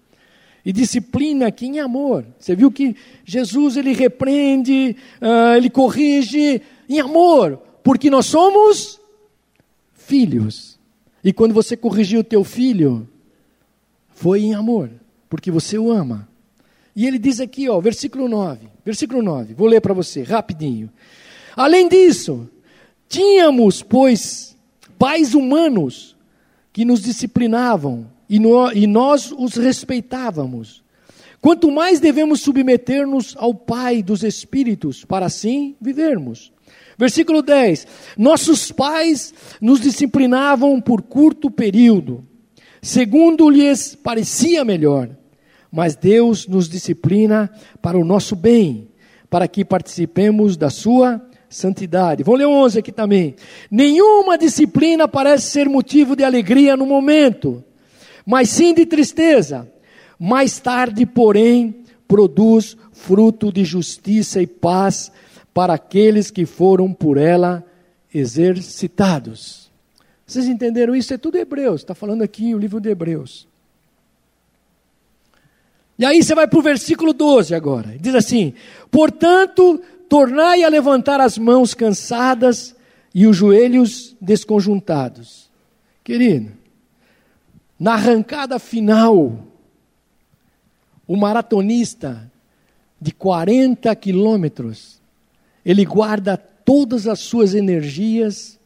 [0.64, 2.26] E disciplina aqui em amor.
[2.38, 8.98] Você viu que Jesus ele repreende, uh, ele corrige em amor, porque nós somos
[9.94, 10.78] filhos.
[11.22, 13.08] E quando você corrigiu o teu filho,
[14.08, 14.90] foi em amor,
[15.28, 16.28] porque você o ama.
[16.94, 20.90] E ele diz aqui, ó, versículo 9, versículo 9, vou ler para você, rapidinho.
[21.54, 22.48] Além disso,
[23.08, 24.56] tínhamos, pois,
[24.98, 26.16] pais humanos
[26.72, 30.82] que nos disciplinavam e, no, e nós os respeitávamos.
[31.40, 36.52] Quanto mais devemos submeter-nos ao Pai dos Espíritos, para assim vivermos.
[36.98, 42.26] Versículo 10: Nossos pais nos disciplinavam por curto período,
[42.82, 45.10] segundo lhes parecia melhor,
[45.70, 47.50] mas Deus nos disciplina
[47.82, 48.88] para o nosso bem,
[49.28, 52.22] para que participemos da Sua santidade.
[52.22, 53.36] Vou ler 11 aqui também.
[53.70, 57.64] Nenhuma disciplina parece ser motivo de alegria no momento
[58.26, 59.70] mas sim de tristeza.
[60.18, 65.12] Mais tarde, porém, produz fruto de justiça e paz
[65.54, 67.64] para aqueles que foram por ela
[68.12, 69.65] exercitados.
[70.26, 71.14] Vocês entenderam isso?
[71.14, 73.46] É tudo Hebreus, está falando aqui o livro de Hebreus.
[75.98, 77.96] E aí você vai para o versículo 12 agora.
[77.98, 78.52] Diz assim:
[78.90, 82.74] Portanto, tornai a levantar as mãos cansadas
[83.14, 85.48] e os joelhos desconjuntados.
[86.02, 86.52] Querido,
[87.78, 89.38] na arrancada final,
[91.06, 92.30] o maratonista
[93.00, 95.00] de 40 quilômetros,
[95.64, 98.58] ele guarda todas as suas energias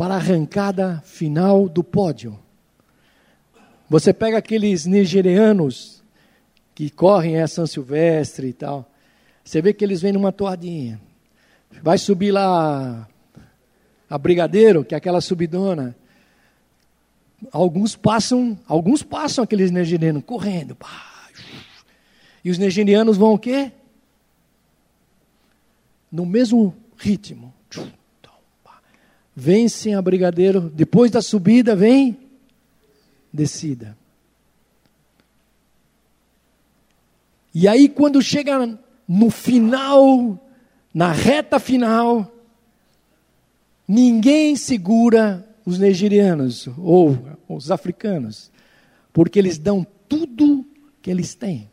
[0.00, 2.40] para a arrancada final do pódio.
[3.86, 6.02] Você pega aqueles nigerianos
[6.74, 8.90] que correm a São Silvestre e tal,
[9.44, 10.98] você vê que eles vêm numa toadinha.
[11.82, 13.06] Vai subir lá
[14.08, 15.94] a Brigadeiro, que é aquela subidona,
[17.52, 20.78] alguns passam, alguns passam aqueles nigerianos correndo.
[22.42, 23.70] E os nigerianos vão o quê?
[26.10, 27.52] No mesmo ritmo.
[29.40, 32.14] Vencem a brigadeiro, depois da subida vem
[33.32, 33.96] descida.
[37.54, 38.78] E aí quando chega
[39.08, 40.38] no final,
[40.92, 42.30] na reta final,
[43.88, 47.18] ninguém segura os nigerianos ou
[47.48, 48.52] os africanos,
[49.10, 50.66] porque eles dão tudo
[51.00, 51.70] que eles têm.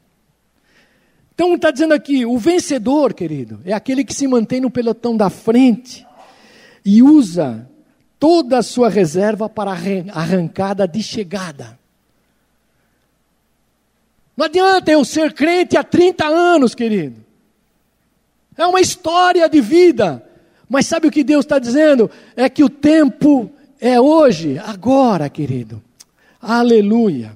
[1.36, 5.30] Então está dizendo aqui, o vencedor, querido, é aquele que se mantém no pelotão da
[5.30, 6.07] frente
[6.90, 7.70] e usa
[8.18, 11.78] toda a sua reserva para arrancada de chegada.
[14.38, 17.26] Não adianta eu ser crente há 30 anos, querido.
[18.56, 20.24] É uma história de vida.
[20.70, 22.10] Mas sabe o que Deus está dizendo?
[22.38, 25.84] É que o tempo é hoje, agora, querido.
[26.42, 27.36] Aleluia.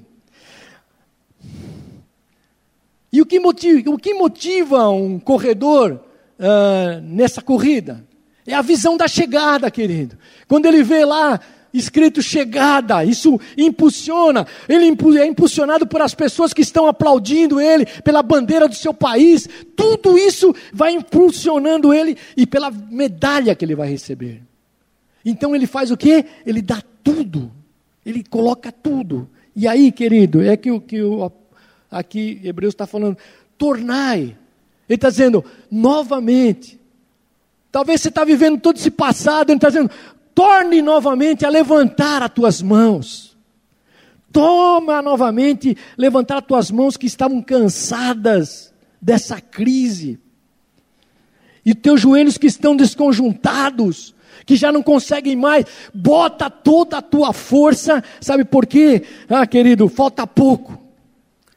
[3.12, 6.00] E o que motiva, o que motiva um corredor
[6.38, 8.02] uh, nessa corrida?
[8.46, 10.18] É a visão da chegada, querido.
[10.48, 11.40] Quando ele vê lá
[11.72, 14.84] escrito chegada, isso impulsiona, ele
[15.18, 20.18] é impulsionado por as pessoas que estão aplaudindo ele, pela bandeira do seu país, tudo
[20.18, 24.42] isso vai impulsionando ele e pela medalha que ele vai receber.
[25.24, 26.24] Então ele faz o quê?
[26.44, 27.50] Ele dá tudo.
[28.04, 29.28] Ele coloca tudo.
[29.54, 31.30] E aí, querido, é que o que o,
[31.90, 33.16] aqui Hebreus está falando,
[33.56, 34.36] tornai.
[34.88, 36.81] Ele está dizendo, novamente.
[37.72, 39.90] Talvez você está vivendo todo esse passado, ele está dizendo,
[40.34, 43.34] torne novamente a levantar as tuas mãos.
[44.30, 50.20] Toma novamente levantar as tuas mãos que estavam cansadas dessa crise.
[51.64, 54.14] E teus joelhos que estão desconjuntados
[54.44, 55.64] que já não conseguem mais,
[55.94, 59.02] bota toda a tua força, sabe por quê?
[59.28, 60.78] Ah, querido, falta pouco.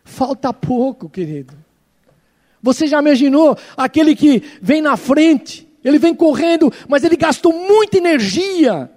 [0.03, 1.53] Falta pouco, querido.
[2.61, 7.97] Você já imaginou aquele que vem na frente, ele vem correndo, mas ele gastou muita
[7.97, 8.89] energia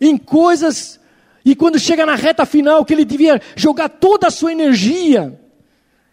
[0.00, 0.98] em coisas,
[1.44, 5.38] e quando chega na reta final, que ele devia jogar toda a sua energia.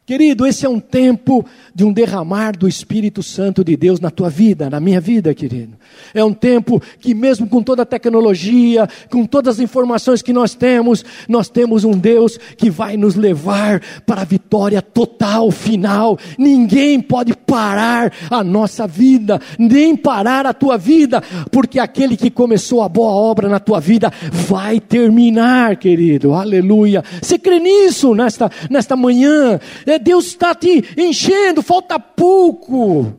[0.06, 1.46] Querido, esse é um tempo
[1.78, 5.78] de um derramar do Espírito Santo de Deus na tua vida, na minha vida, querido.
[6.12, 10.56] É um tempo que, mesmo com toda a tecnologia, com todas as informações que nós
[10.56, 16.18] temos, nós temos um Deus que vai nos levar para a vitória total, final.
[16.36, 21.22] Ninguém pode parar a nossa vida, nem parar a tua vida,
[21.52, 26.34] porque aquele que começou a boa obra na tua vida vai terminar, querido.
[26.34, 27.04] Aleluia.
[27.22, 29.60] Você crê nisso nesta, nesta manhã?
[29.86, 33.14] É Deus está te enchendo, falta pouco,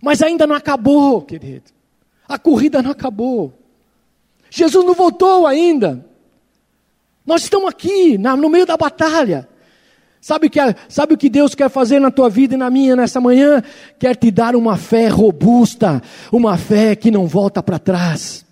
[0.00, 1.72] mas ainda não acabou, querido.
[2.28, 3.52] A corrida não acabou.
[4.50, 6.04] Jesus não voltou ainda.
[7.24, 9.48] Nós estamos aqui, na, no meio da batalha.
[10.20, 13.20] Sabe, que, sabe o que Deus quer fazer na tua vida e na minha nessa
[13.20, 13.62] manhã?
[13.98, 18.43] Quer te dar uma fé robusta, uma fé que não volta para trás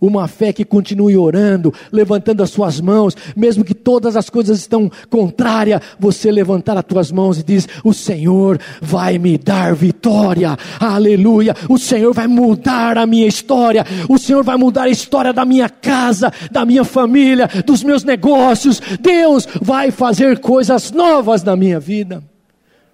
[0.00, 4.90] uma fé que continue orando, levantando as suas mãos, mesmo que todas as coisas estão
[5.08, 10.56] contrárias, você levantar as tuas mãos e diz: "O Senhor vai me dar vitória".
[10.78, 11.54] Aleluia!
[11.68, 13.84] O Senhor vai mudar a minha história.
[14.08, 18.80] O Senhor vai mudar a história da minha casa, da minha família, dos meus negócios.
[19.00, 22.22] Deus vai fazer coisas novas na minha vida.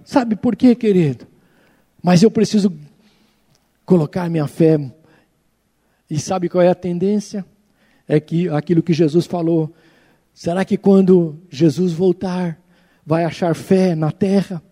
[0.05, 1.27] Sabe por quê, querido?
[2.03, 2.73] Mas eu preciso
[3.85, 4.79] colocar minha fé
[6.09, 7.45] e sabe qual é a tendência?
[8.07, 9.75] É que aquilo que Jesus falou.
[10.33, 12.61] Será que quando Jesus voltar,
[13.05, 14.63] vai achar fé na terra?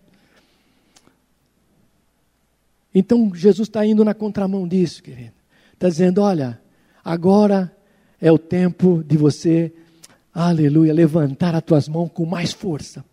[2.93, 5.33] Então Jesus está indo na contramão disso, querido.
[5.73, 6.61] Está dizendo: olha,
[7.03, 7.75] agora
[8.21, 9.73] é o tempo de você,
[10.33, 13.03] aleluia, levantar as tuas mãos com mais força.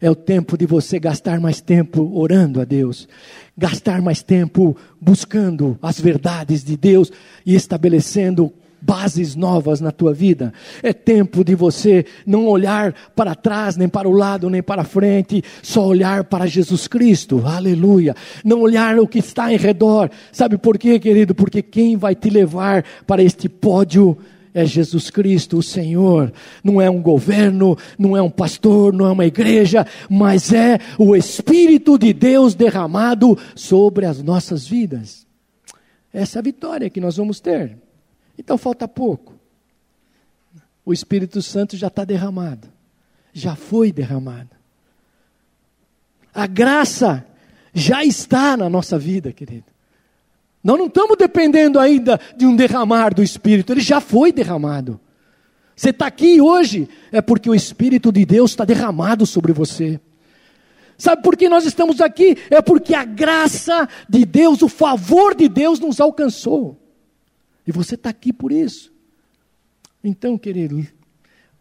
[0.00, 3.06] É o tempo de você gastar mais tempo orando a Deus,
[3.56, 7.12] gastar mais tempo buscando as verdades de Deus
[7.44, 10.52] e estabelecendo bases novas na tua vida.
[10.82, 15.42] É tempo de você não olhar para trás, nem para o lado, nem para frente,
[15.62, 17.42] só olhar para Jesus Cristo.
[17.44, 18.16] Aleluia.
[18.44, 20.10] Não olhar o que está em redor.
[20.32, 21.34] Sabe por quê, querido?
[21.34, 24.16] Porque quem vai te levar para este pódio
[24.52, 26.32] é Jesus Cristo, o Senhor.
[26.62, 31.14] Não é um governo, não é um pastor, não é uma igreja, mas é o
[31.14, 35.26] Espírito de Deus derramado sobre as nossas vidas.
[36.12, 37.76] Essa é a vitória que nós vamos ter.
[38.38, 39.34] Então falta pouco.
[40.84, 42.68] O Espírito Santo já está derramado,
[43.32, 44.50] já foi derramado.
[46.34, 47.24] A graça
[47.72, 49.66] já está na nossa vida, querido.
[50.62, 55.00] Nós não estamos dependendo ainda de um derramar do Espírito, ele já foi derramado.
[55.74, 59.98] Você está aqui hoje, é porque o Espírito de Deus está derramado sobre você.
[60.98, 62.36] Sabe por que nós estamos aqui?
[62.50, 66.78] É porque a graça de Deus, o favor de Deus nos alcançou.
[67.66, 68.92] E você está aqui por isso.
[70.04, 70.86] Então, querido,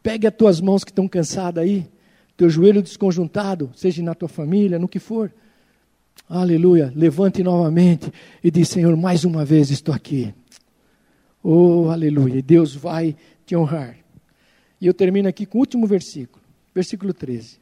[0.04, 1.90] pegue as tuas mãos que estão cansadas aí,
[2.36, 5.32] teu joelho desconjuntado, seja na tua família, no que for.
[6.28, 6.92] Aleluia.
[6.96, 8.12] Levante novamente
[8.44, 10.34] e diz: Senhor, mais uma vez estou aqui.
[11.44, 12.40] Oh, aleluia.
[12.40, 13.16] E Deus vai
[13.46, 13.98] te honrar.
[14.82, 16.44] E eu termino aqui com o último versículo,
[16.74, 17.60] versículo 13.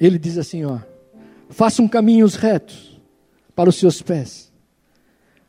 [0.00, 0.80] Ele diz assim: ó,
[1.48, 3.00] façam caminhos retos
[3.54, 4.52] para os seus pés,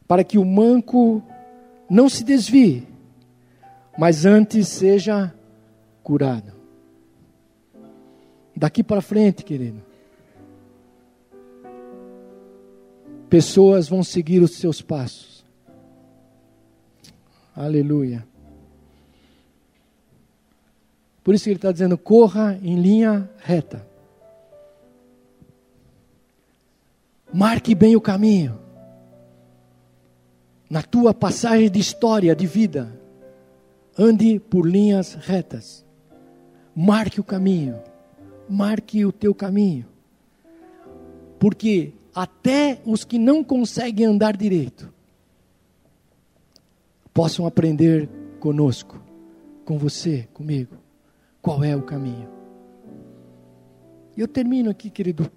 [0.07, 1.23] para que o manco
[1.89, 2.87] não se desvie,
[3.97, 5.33] mas antes seja
[6.03, 6.53] curado.
[8.56, 9.82] Daqui para frente, querido.
[13.30, 15.43] Pessoas vão seguir os seus passos.
[17.56, 18.26] Aleluia.
[21.24, 23.88] Por isso que ele está dizendo: corra em linha reta.
[27.34, 28.60] Marque bem o caminho.
[30.70, 32.99] Na tua passagem de história, de vida,
[33.97, 35.84] ande por linhas retas.
[36.76, 37.82] Marque o caminho
[38.54, 39.86] marque o teu caminho.
[41.39, 44.93] Porque até os que não conseguem andar direito
[47.14, 49.01] possam aprender conosco,
[49.66, 50.78] com você, comigo,
[51.41, 52.30] qual é o caminho.
[54.16, 55.30] E eu termino aqui, querido,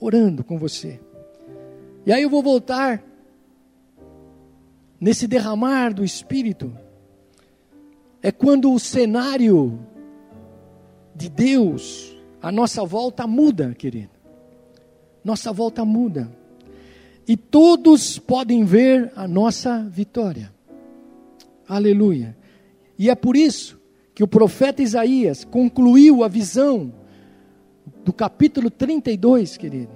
[0.00, 1.00] orando com você.
[2.04, 3.02] E aí eu vou voltar
[5.00, 6.72] nesse derramar do Espírito.
[8.22, 9.78] É quando o cenário
[11.14, 14.10] de Deus a nossa volta muda, querido.
[15.24, 16.30] Nossa volta muda.
[17.26, 20.52] E todos podem ver a nossa vitória.
[21.68, 22.36] Aleluia.
[22.98, 23.78] E é por isso
[24.14, 26.92] que o profeta Isaías concluiu a visão
[28.04, 29.92] do capítulo 32, querido,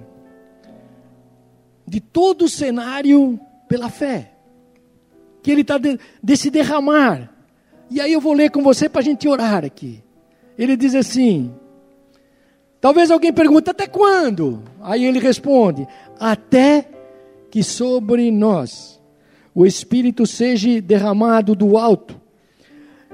[1.87, 4.33] de todo o cenário pela fé,
[5.41, 7.33] que ele está de, de se derramar.
[7.89, 10.03] E aí eu vou ler com você para a gente orar aqui.
[10.57, 11.53] Ele diz assim:
[12.83, 14.61] Talvez alguém pergunte, até quando?
[14.81, 15.87] Aí ele responde:
[16.19, 16.85] Até
[17.49, 19.01] que sobre nós
[19.55, 22.19] o Espírito seja derramado do alto,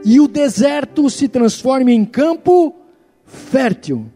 [0.04, 2.78] e o deserto se transforme em campo
[3.24, 4.08] fértil,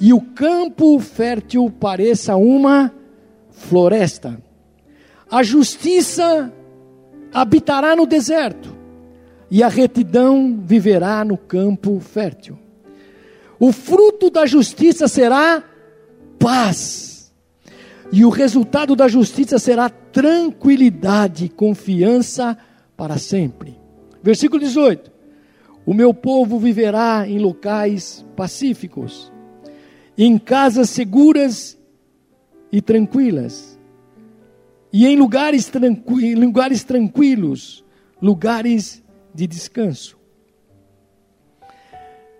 [0.00, 2.90] e o campo fértil pareça uma
[3.50, 4.42] floresta.
[5.30, 6.50] A justiça
[7.34, 8.74] habitará no deserto,
[9.50, 12.58] e a retidão viverá no campo fértil.
[13.60, 15.62] O fruto da justiça será
[16.38, 17.30] paz.
[18.10, 22.56] E o resultado da justiça será tranquilidade confiança
[22.96, 23.78] para sempre.
[24.22, 25.12] Versículo 18:
[25.84, 29.30] O meu povo viverá em locais pacíficos,
[30.16, 31.78] em casas seguras
[32.72, 33.78] e tranquilas,
[34.90, 37.84] e em lugares, tranqu em lugares tranquilos,
[38.20, 39.04] lugares
[39.34, 40.19] de descanso.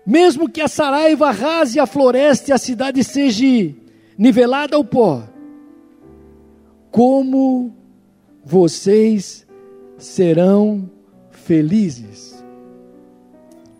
[0.05, 3.75] Mesmo que a saraiva arrase a floresta e a cidade seja
[4.17, 5.23] nivelada ao pó,
[6.89, 7.73] como
[8.43, 9.47] vocês
[9.97, 10.89] serão
[11.29, 12.43] felizes.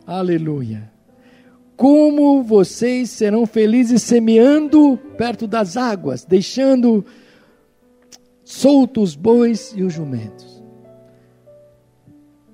[0.06, 0.92] Aleluia.
[1.76, 7.04] Como vocês serão felizes semeando perto das águas, deixando
[8.44, 10.62] soltos os bois e os jumentos.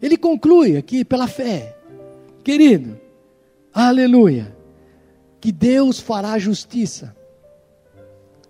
[0.02, 1.76] Ele conclui aqui pela fé.
[2.44, 3.00] Querido,
[3.80, 4.58] Aleluia.
[5.40, 7.16] Que Deus fará justiça.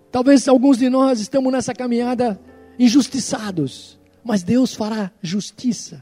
[0.10, 2.40] Talvez alguns de nós estamos nessa caminhada
[2.80, 6.02] injustiçados, mas Deus fará justiça.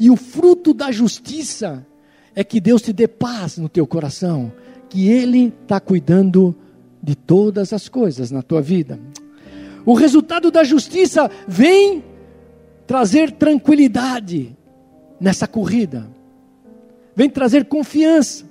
[0.00, 1.86] E o fruto da justiça
[2.34, 4.52] é que Deus te dê paz no teu coração,
[4.88, 6.52] que Ele está cuidando
[7.00, 8.98] de todas as coisas na tua vida.
[9.86, 12.02] O resultado da justiça vem
[12.84, 14.56] trazer tranquilidade
[15.20, 16.18] nessa corrida
[17.20, 18.48] vem trazer confiança.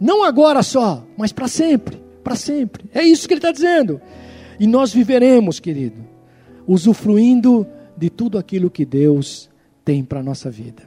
[0.00, 2.88] Não agora só, mas para sempre, para sempre.
[2.94, 4.00] É isso que ele está dizendo.
[4.58, 6.02] E nós viveremos, querido,
[6.66, 9.50] usufruindo de tudo aquilo que Deus
[9.84, 10.84] tem para a nossa vida.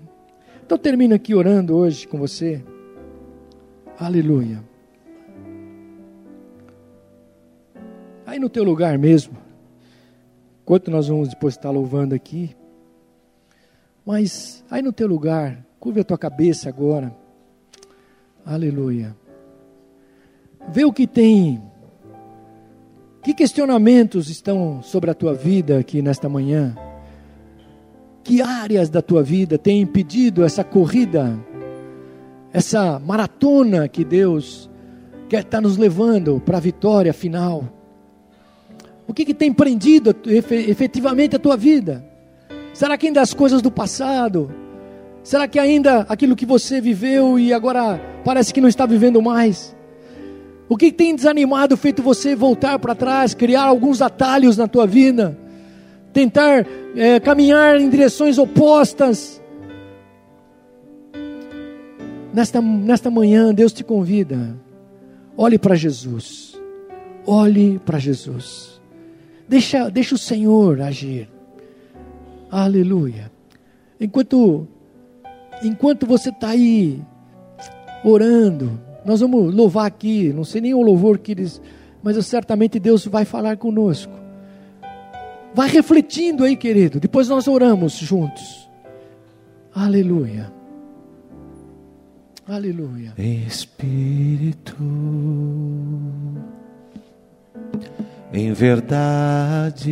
[0.65, 2.63] Então termino aqui orando hoje com você.
[3.99, 4.63] Aleluia.
[8.25, 9.37] Aí no teu lugar mesmo,
[10.63, 12.55] enquanto nós vamos depois estar louvando aqui,
[14.03, 17.15] mas aí no teu lugar, Curva a tua cabeça agora.
[18.45, 19.15] Aleluia.
[20.67, 21.61] Vê o que tem.
[23.23, 26.75] Que questionamentos estão sobre a tua vida aqui nesta manhã?
[28.23, 31.39] Que áreas da tua vida têm impedido essa corrida,
[32.51, 34.69] essa maratona que Deus
[35.29, 37.63] quer estar nos levando para a vitória final?
[39.07, 42.05] O que, que tem prendido efetivamente a tua vida?
[42.73, 44.68] Será que ainda as coisas do passado?
[45.23, 49.75] Será que ainda aquilo que você viveu e agora parece que não está vivendo mais?
[50.67, 55.37] O que tem desanimado, feito você voltar para trás, criar alguns atalhos na tua vida,
[56.13, 56.65] tentar
[56.95, 59.41] é, caminhar em direções opostas?
[62.31, 64.55] Nesta, nesta manhã, Deus te convida,
[65.35, 66.59] olhe para Jesus,
[67.25, 68.79] olhe para Jesus,
[69.47, 71.27] deixa, deixa o Senhor agir,
[72.51, 73.31] aleluia.
[73.99, 74.67] Enquanto
[75.63, 77.01] enquanto você está aí
[78.03, 81.61] orando, nós vamos louvar aqui, não sei nem o louvor que eles,
[82.01, 84.13] mas certamente Deus vai falar conosco.
[85.53, 86.99] Vai refletindo aí, querido.
[86.99, 88.69] Depois nós oramos juntos.
[89.73, 90.51] Aleluia.
[92.47, 93.13] Aleluia.
[93.17, 94.75] Espírito,
[98.33, 99.91] em verdade,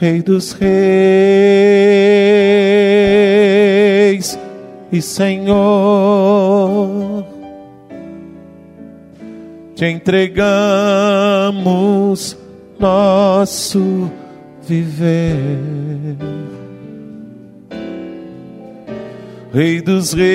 [0.00, 0.70] Rei dos Reis
[4.90, 5.52] e Senhor,
[9.76, 10.34] te entregamos
[12.78, 14.10] nosso
[14.66, 16.16] viver.
[19.52, 20.30] Rei dos Reis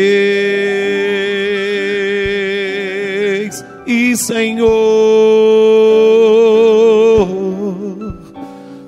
[3.87, 4.65] e Senhor,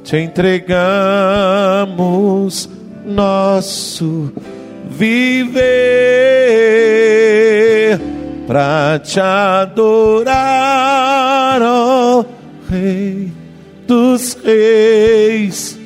[0.08, 1.88] te entregamos
[3.06, 4.32] nosso
[4.90, 5.60] viver
[8.48, 10.32] para te adorar,
[11.62, 12.24] ó
[12.70, 13.34] Rei
[13.86, 15.78] dos Reis.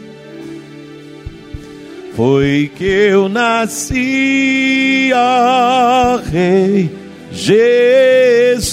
[2.15, 6.91] Foi que eu nasci, ó Rei
[7.31, 8.71] Jesus.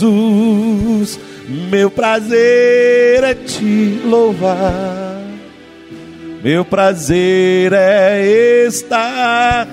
[1.70, 5.07] Meu prazer é te louvar,
[6.43, 9.68] meu prazer é estar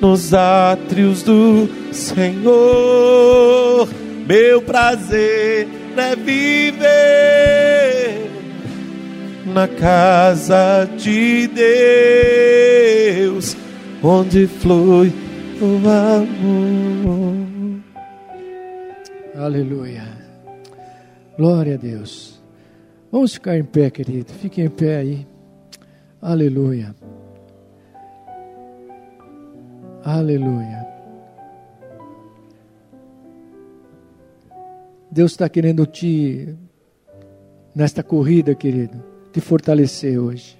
[0.00, 3.88] nos átrios do Senhor.
[4.26, 6.80] Meu prazer é viver
[9.46, 11.46] na casa de
[13.18, 13.56] Deus,
[14.02, 15.12] onde flui
[15.60, 17.36] o amor.
[19.36, 20.08] Aleluia.
[21.36, 22.29] Glória a Deus.
[23.10, 24.32] Vamos ficar em pé, querido.
[24.34, 25.26] Fique em pé aí.
[26.22, 26.94] Aleluia.
[30.04, 30.86] Aleluia.
[35.10, 36.54] Deus está querendo te,
[37.74, 39.02] nesta corrida, querido,
[39.32, 40.56] te fortalecer hoje.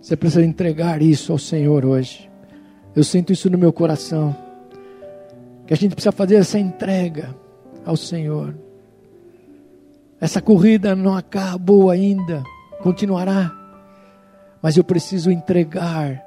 [0.00, 2.30] Você precisa entregar isso ao Senhor hoje.
[2.94, 4.34] Eu sinto isso no meu coração.
[5.66, 7.34] Que a gente precisa fazer essa entrega
[7.84, 8.54] ao Senhor.
[10.20, 12.42] Essa corrida não acabou ainda,
[12.82, 13.50] continuará.
[14.62, 16.22] Mas eu preciso entregar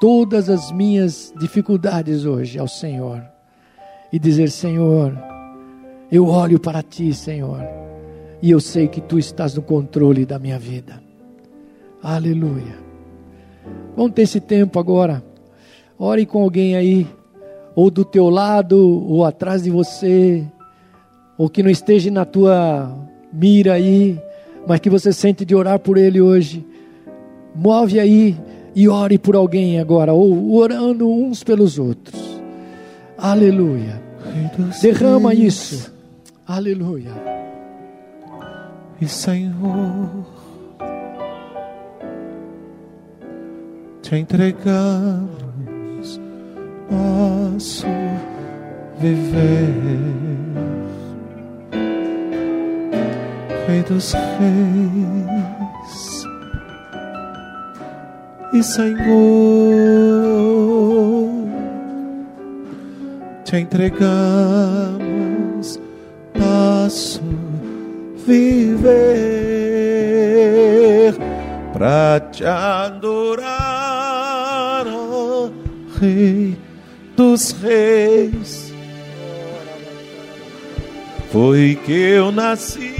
[0.00, 3.22] todas as minhas dificuldades hoje ao Senhor
[4.12, 5.16] e dizer: Senhor,
[6.10, 7.60] eu olho para ti, Senhor,
[8.42, 11.00] e eu sei que tu estás no controle da minha vida.
[12.02, 12.78] Aleluia.
[13.96, 15.24] Vamos ter esse tempo agora.
[15.98, 17.06] Ore com alguém aí,
[17.74, 18.76] ou do teu lado,
[19.08, 20.44] ou atrás de você,
[21.36, 22.94] ou que não esteja na tua
[23.32, 24.18] mira aí,
[24.66, 26.64] mas que você sente de orar por ele hoje.
[27.54, 28.36] Move aí
[28.74, 32.40] e ore por alguém agora, ou orando uns pelos outros.
[33.16, 34.02] Aleluia.
[34.82, 35.92] Derrama isso.
[36.46, 37.12] Aleluia.
[39.00, 40.26] E Senhor,
[44.02, 45.30] te entregamos
[46.90, 47.86] nosso
[48.98, 50.04] viver,
[53.74, 54.22] Rei dos Reis
[58.52, 58.94] e Senhor,
[63.44, 65.00] te entregamos
[66.36, 67.20] nosso
[68.24, 68.84] viver
[71.72, 73.56] para te adorar,
[76.00, 76.56] Rei
[77.16, 78.72] dos Reis.
[81.32, 82.93] Foi que eu nasci,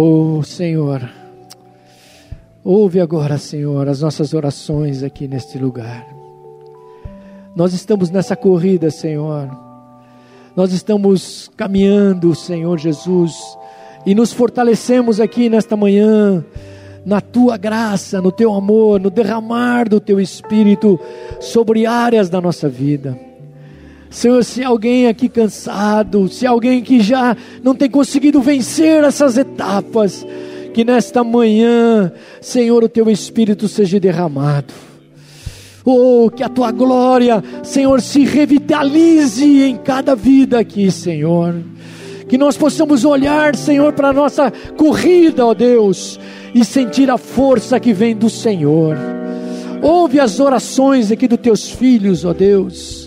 [0.00, 1.10] Oh Senhor,
[2.62, 6.06] ouve agora, Senhor, as nossas orações aqui neste lugar.
[7.56, 9.50] Nós estamos nessa corrida, Senhor.
[10.54, 13.34] Nós estamos caminhando, Senhor Jesus,
[14.06, 16.44] e nos fortalecemos aqui nesta manhã
[17.04, 20.96] na tua graça, no teu amor, no derramar do teu espírito
[21.40, 23.18] sobre áreas da nossa vida.
[24.10, 30.26] Senhor, se alguém aqui cansado, se alguém que já não tem conseguido vencer essas etapas,
[30.72, 34.72] que nesta manhã, Senhor, o teu Espírito seja derramado.
[35.84, 41.54] Oh, que a tua glória, Senhor, se revitalize em cada vida aqui, Senhor.
[42.28, 46.20] Que nós possamos olhar, Senhor, para a nossa corrida, ó Deus,
[46.54, 48.96] e sentir a força que vem do Senhor.
[49.80, 52.97] Ouve as orações aqui dos teus filhos, ó Deus.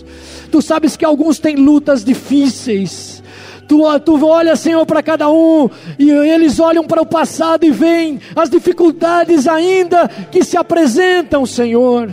[0.52, 3.22] Tu sabes que alguns têm lutas difíceis.
[3.66, 8.20] Tu, tu olha, Senhor, para cada um, e eles olham para o passado e veem
[8.36, 12.10] as dificuldades ainda que se apresentam, Senhor.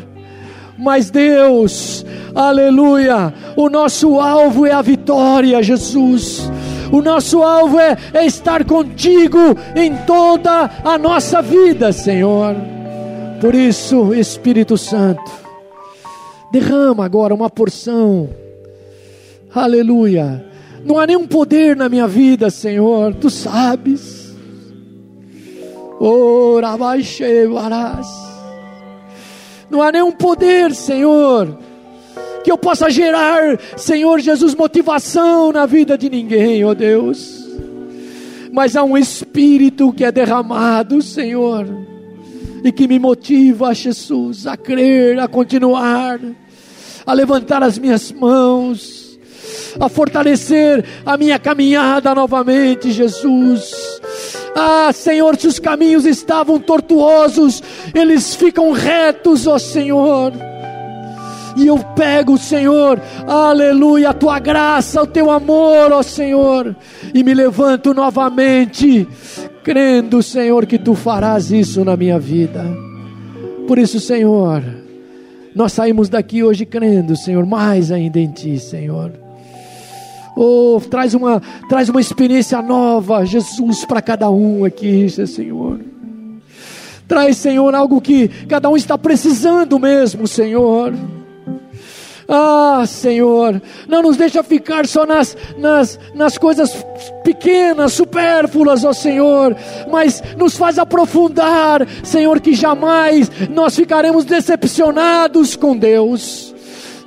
[0.78, 6.50] Mas Deus, aleluia, o nosso alvo é a vitória, Jesus.
[6.94, 9.38] O nosso alvo é, é estar contigo
[9.76, 12.56] em toda a nossa vida, Senhor.
[13.42, 15.49] Por isso, Espírito Santo,
[16.52, 18.30] derrama agora uma porção,
[19.54, 20.46] aleluia.
[20.84, 24.34] Não há nenhum poder na minha vida, Senhor, tu sabes.
[26.00, 28.08] Ora, varás.
[29.70, 31.58] Não há nenhum poder, Senhor,
[32.44, 37.48] que eu possa gerar, Senhor Jesus, motivação na vida de ninguém, ó Deus.
[38.52, 41.68] Mas há um espírito que é derramado, Senhor
[42.64, 46.20] e que me motiva, Jesus, a crer, a continuar,
[47.06, 49.20] a levantar as minhas mãos,
[49.80, 54.02] a fortalecer a minha caminhada novamente, Jesus.
[54.56, 57.62] Ah, Senhor, se os caminhos estavam tortuosos,
[57.94, 60.49] eles ficam retos, ó Senhor.
[61.56, 66.76] E eu pego, Senhor, aleluia, a tua graça, o teu amor, ó Senhor,
[67.14, 69.08] e me levanto novamente,
[69.64, 72.64] crendo, Senhor, que tu farás isso na minha vida.
[73.68, 74.64] Por isso, Senhor,
[75.56, 79.12] nós saímos daqui hoje crendo, Senhor, mais ainda em ti, Senhor.
[80.36, 85.80] Oh, traz uma, traz uma experiência nova, Jesus, para cada um aqui, Senhor.
[87.08, 90.94] Traz, Senhor, algo que cada um está precisando mesmo, Senhor.
[92.32, 96.86] Ah, Senhor, não nos deixa ficar só nas, nas, nas coisas
[97.24, 99.58] pequenas, supérfluas, ó Senhor,
[99.92, 106.54] mas nos faz aprofundar, Senhor, que jamais nós ficaremos decepcionados com Deus.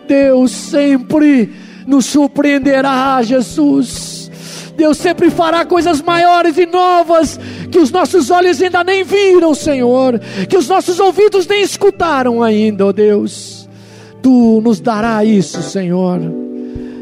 [0.09, 1.55] Deus sempre
[1.87, 4.29] nos surpreenderá, Jesus.
[4.77, 7.39] Deus sempre fará coisas maiores e novas
[7.71, 10.19] que os nossos olhos ainda nem viram, Senhor,
[10.49, 13.52] que os nossos ouvidos nem escutaram ainda, ó Deus
[14.23, 16.21] tu nos dará isso, Senhor.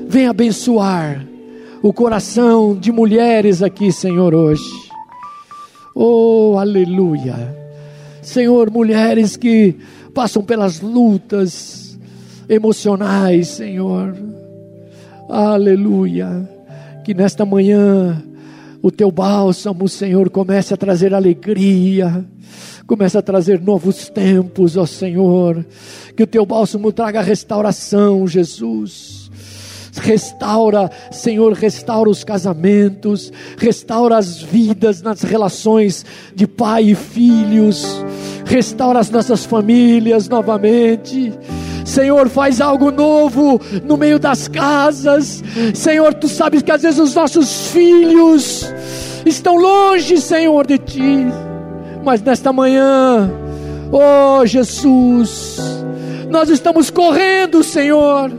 [0.08, 1.24] Vem abençoar
[1.82, 4.62] o coração de mulheres aqui, Senhor, hoje.
[5.94, 7.56] Oh, aleluia.
[8.22, 9.76] Senhor, mulheres que
[10.14, 11.98] passam pelas lutas
[12.48, 14.16] emocionais, Senhor.
[15.28, 16.48] Aleluia.
[17.04, 18.22] Que nesta manhã
[18.82, 22.24] o teu bálsamo, Senhor, comece a trazer alegria
[22.90, 25.64] Começa a trazer novos tempos, ó Senhor.
[26.16, 29.30] Que o teu bálsamo traga restauração, Jesus.
[29.94, 38.04] Restaura, Senhor, restaura os casamentos, restaura as vidas nas relações de pai e filhos,
[38.44, 41.32] restaura as nossas famílias novamente.
[41.84, 45.44] Senhor, faz algo novo no meio das casas.
[45.76, 48.66] Senhor, tu sabes que às vezes os nossos filhos
[49.24, 51.49] estão longe, Senhor, de ti.
[52.04, 53.30] Mas nesta manhã,
[53.92, 55.58] oh Jesus,
[56.30, 58.30] nós estamos correndo, Senhor.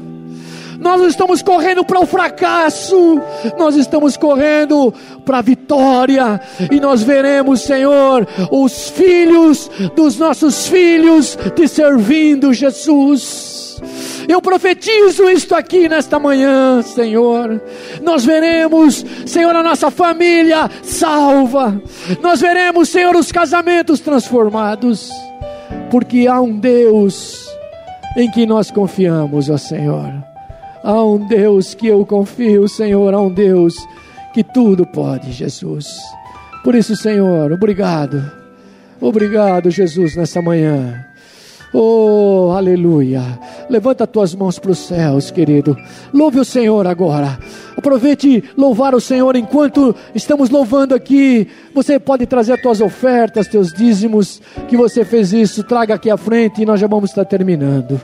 [0.80, 3.22] Nós estamos correndo para o fracasso,
[3.56, 4.92] nós estamos correndo
[5.24, 6.42] para a vitória,
[6.72, 13.80] e nós veremos, Senhor, os filhos dos nossos filhos te servindo, Jesus.
[14.28, 17.62] Eu profetizo isto aqui nesta manhã, Senhor.
[18.02, 21.82] Nós veremos, Senhor, a nossa família salva.
[22.22, 25.10] Nós veremos, Senhor, os casamentos transformados.
[25.90, 27.50] Porque há um Deus
[28.18, 30.12] em que nós confiamos, ó Senhor.
[30.84, 33.14] Há um Deus que eu confio, Senhor.
[33.14, 33.76] Há um Deus
[34.34, 35.88] que tudo pode, Jesus.
[36.64, 38.32] Por isso, Senhor, obrigado.
[39.00, 41.06] Obrigado, Jesus, nessa manhã.
[41.74, 43.22] Oh, aleluia.
[43.70, 45.78] Levanta tuas mãos para os céus, querido.
[46.14, 47.40] Louve o Senhor agora.
[47.78, 51.48] Aproveite louvar o Senhor enquanto estamos louvando aqui.
[51.74, 55.64] Você pode trazer as tuas ofertas, teus dízimos, que você fez isso.
[55.64, 58.02] Traga aqui à frente e nós já vamos estar terminando.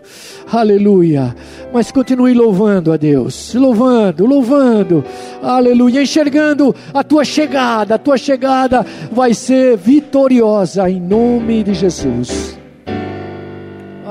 [0.50, 1.36] Aleluia.
[1.74, 3.54] Mas continue louvando a Deus.
[3.54, 5.04] Louvando, louvando.
[5.44, 6.02] Aleluia.
[6.02, 7.96] Enxergando a tua chegada.
[7.96, 12.57] A tua chegada vai ser vitoriosa em nome de Jesus.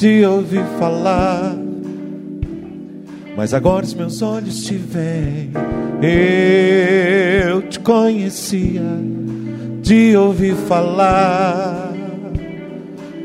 [0.00, 1.54] De ouvir falar,
[3.36, 5.50] mas agora os meus olhos te veem.
[7.44, 8.80] Eu te conhecia
[9.82, 11.92] de ouvir falar,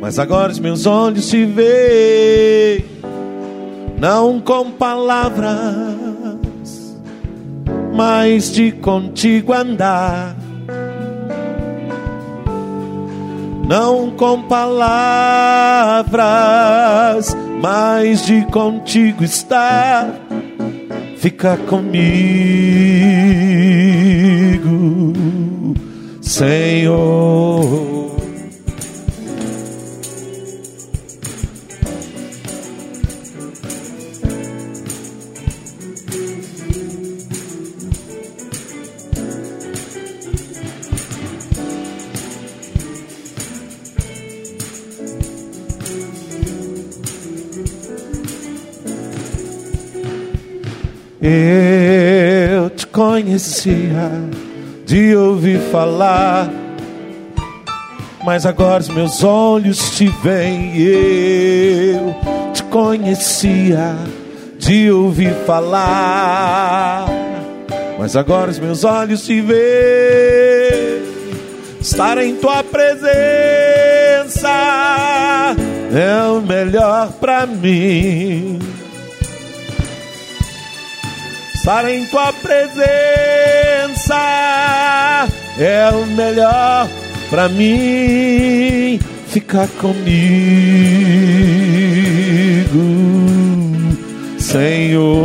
[0.02, 2.84] mas agora os meus olhos te veem.
[3.98, 5.96] não com palavras,
[7.94, 10.45] mas de contigo andar.
[13.68, 14.86] Não com palavras,
[17.62, 20.14] mas de contigo estar.
[21.18, 22.04] Fica comigo,
[26.22, 27.95] Senhor.
[51.28, 54.12] Eu te conhecia
[54.86, 56.54] de ouvir falar,
[58.24, 60.78] mas agora os meus olhos te veem.
[60.78, 62.16] Eu
[62.54, 63.96] te conhecia
[64.60, 67.08] de ouvir falar,
[67.98, 71.02] mas agora os meus olhos te veem.
[71.82, 73.08] Estar em tua presença
[75.92, 78.60] é o melhor para mim
[81.66, 82.86] estar em tua presença
[85.58, 86.88] é o melhor
[87.28, 89.00] para mim.
[89.26, 90.06] Ficar comigo,
[94.38, 95.18] Senhor.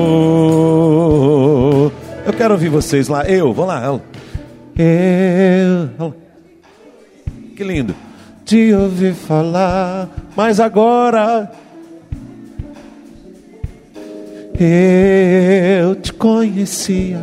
[2.25, 3.23] Eu quero ouvir vocês lá.
[3.29, 4.01] Eu, vamos lá.
[4.79, 6.15] Eu.
[7.55, 7.95] Que lindo.
[8.47, 11.53] De ouvir falar, mas agora
[14.63, 17.19] eu te conhecia,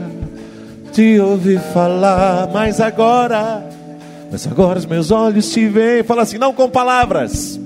[0.92, 3.64] te ouvi falar, mas agora,
[4.32, 6.04] mas agora os meus olhos te veem.
[6.04, 7.60] Fala assim, não com palavras,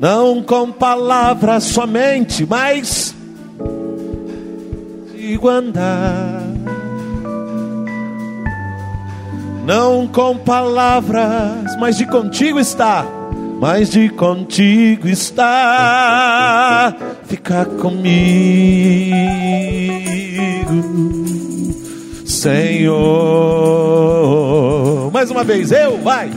[0.00, 3.12] não com palavras somente, mas
[5.16, 6.42] digo andar.
[9.66, 13.19] Não com palavras, mas de contigo está
[13.60, 16.96] mas de contigo está,
[17.26, 18.00] fica comigo,
[22.24, 23.50] Senhor.
[25.12, 26.30] Mais uma vez, eu, vai,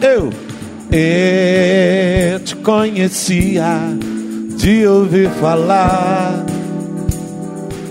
[0.00, 0.30] eu,
[0.96, 3.66] eu te conhecia
[4.56, 6.46] de ouvir falar,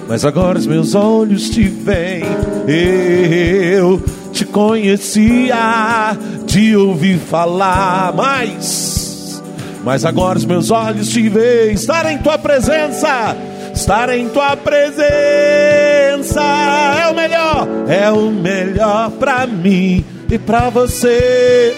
[0.08, 2.24] mas agora os meus olhos te veem,
[2.66, 4.02] eu
[4.32, 6.18] te conhecia
[6.50, 9.40] de ouvir falar, mas,
[9.84, 13.38] mas agora os meus olhos te veem, estar em tua presença,
[13.72, 21.76] estar em tua presença é o melhor, é o melhor para mim e para você.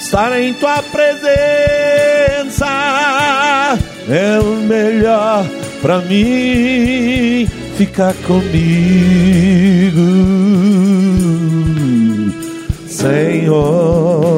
[0.00, 1.36] Estar em tua presença
[4.08, 5.46] é o melhor
[5.80, 7.46] para mim.
[7.76, 9.98] Fica comigo.
[12.98, 14.37] Senhor.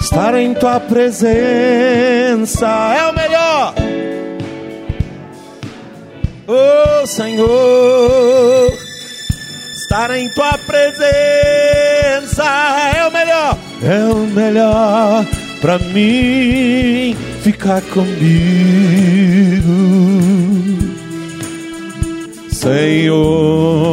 [0.00, 3.74] Estar em tua presença é o melhor.
[6.48, 8.72] Oh Senhor,
[9.76, 12.42] estar em tua presença
[12.96, 13.56] é o melhor.
[13.84, 15.24] É o melhor
[15.60, 18.10] para mim ficar comigo.
[22.50, 23.90] Senhor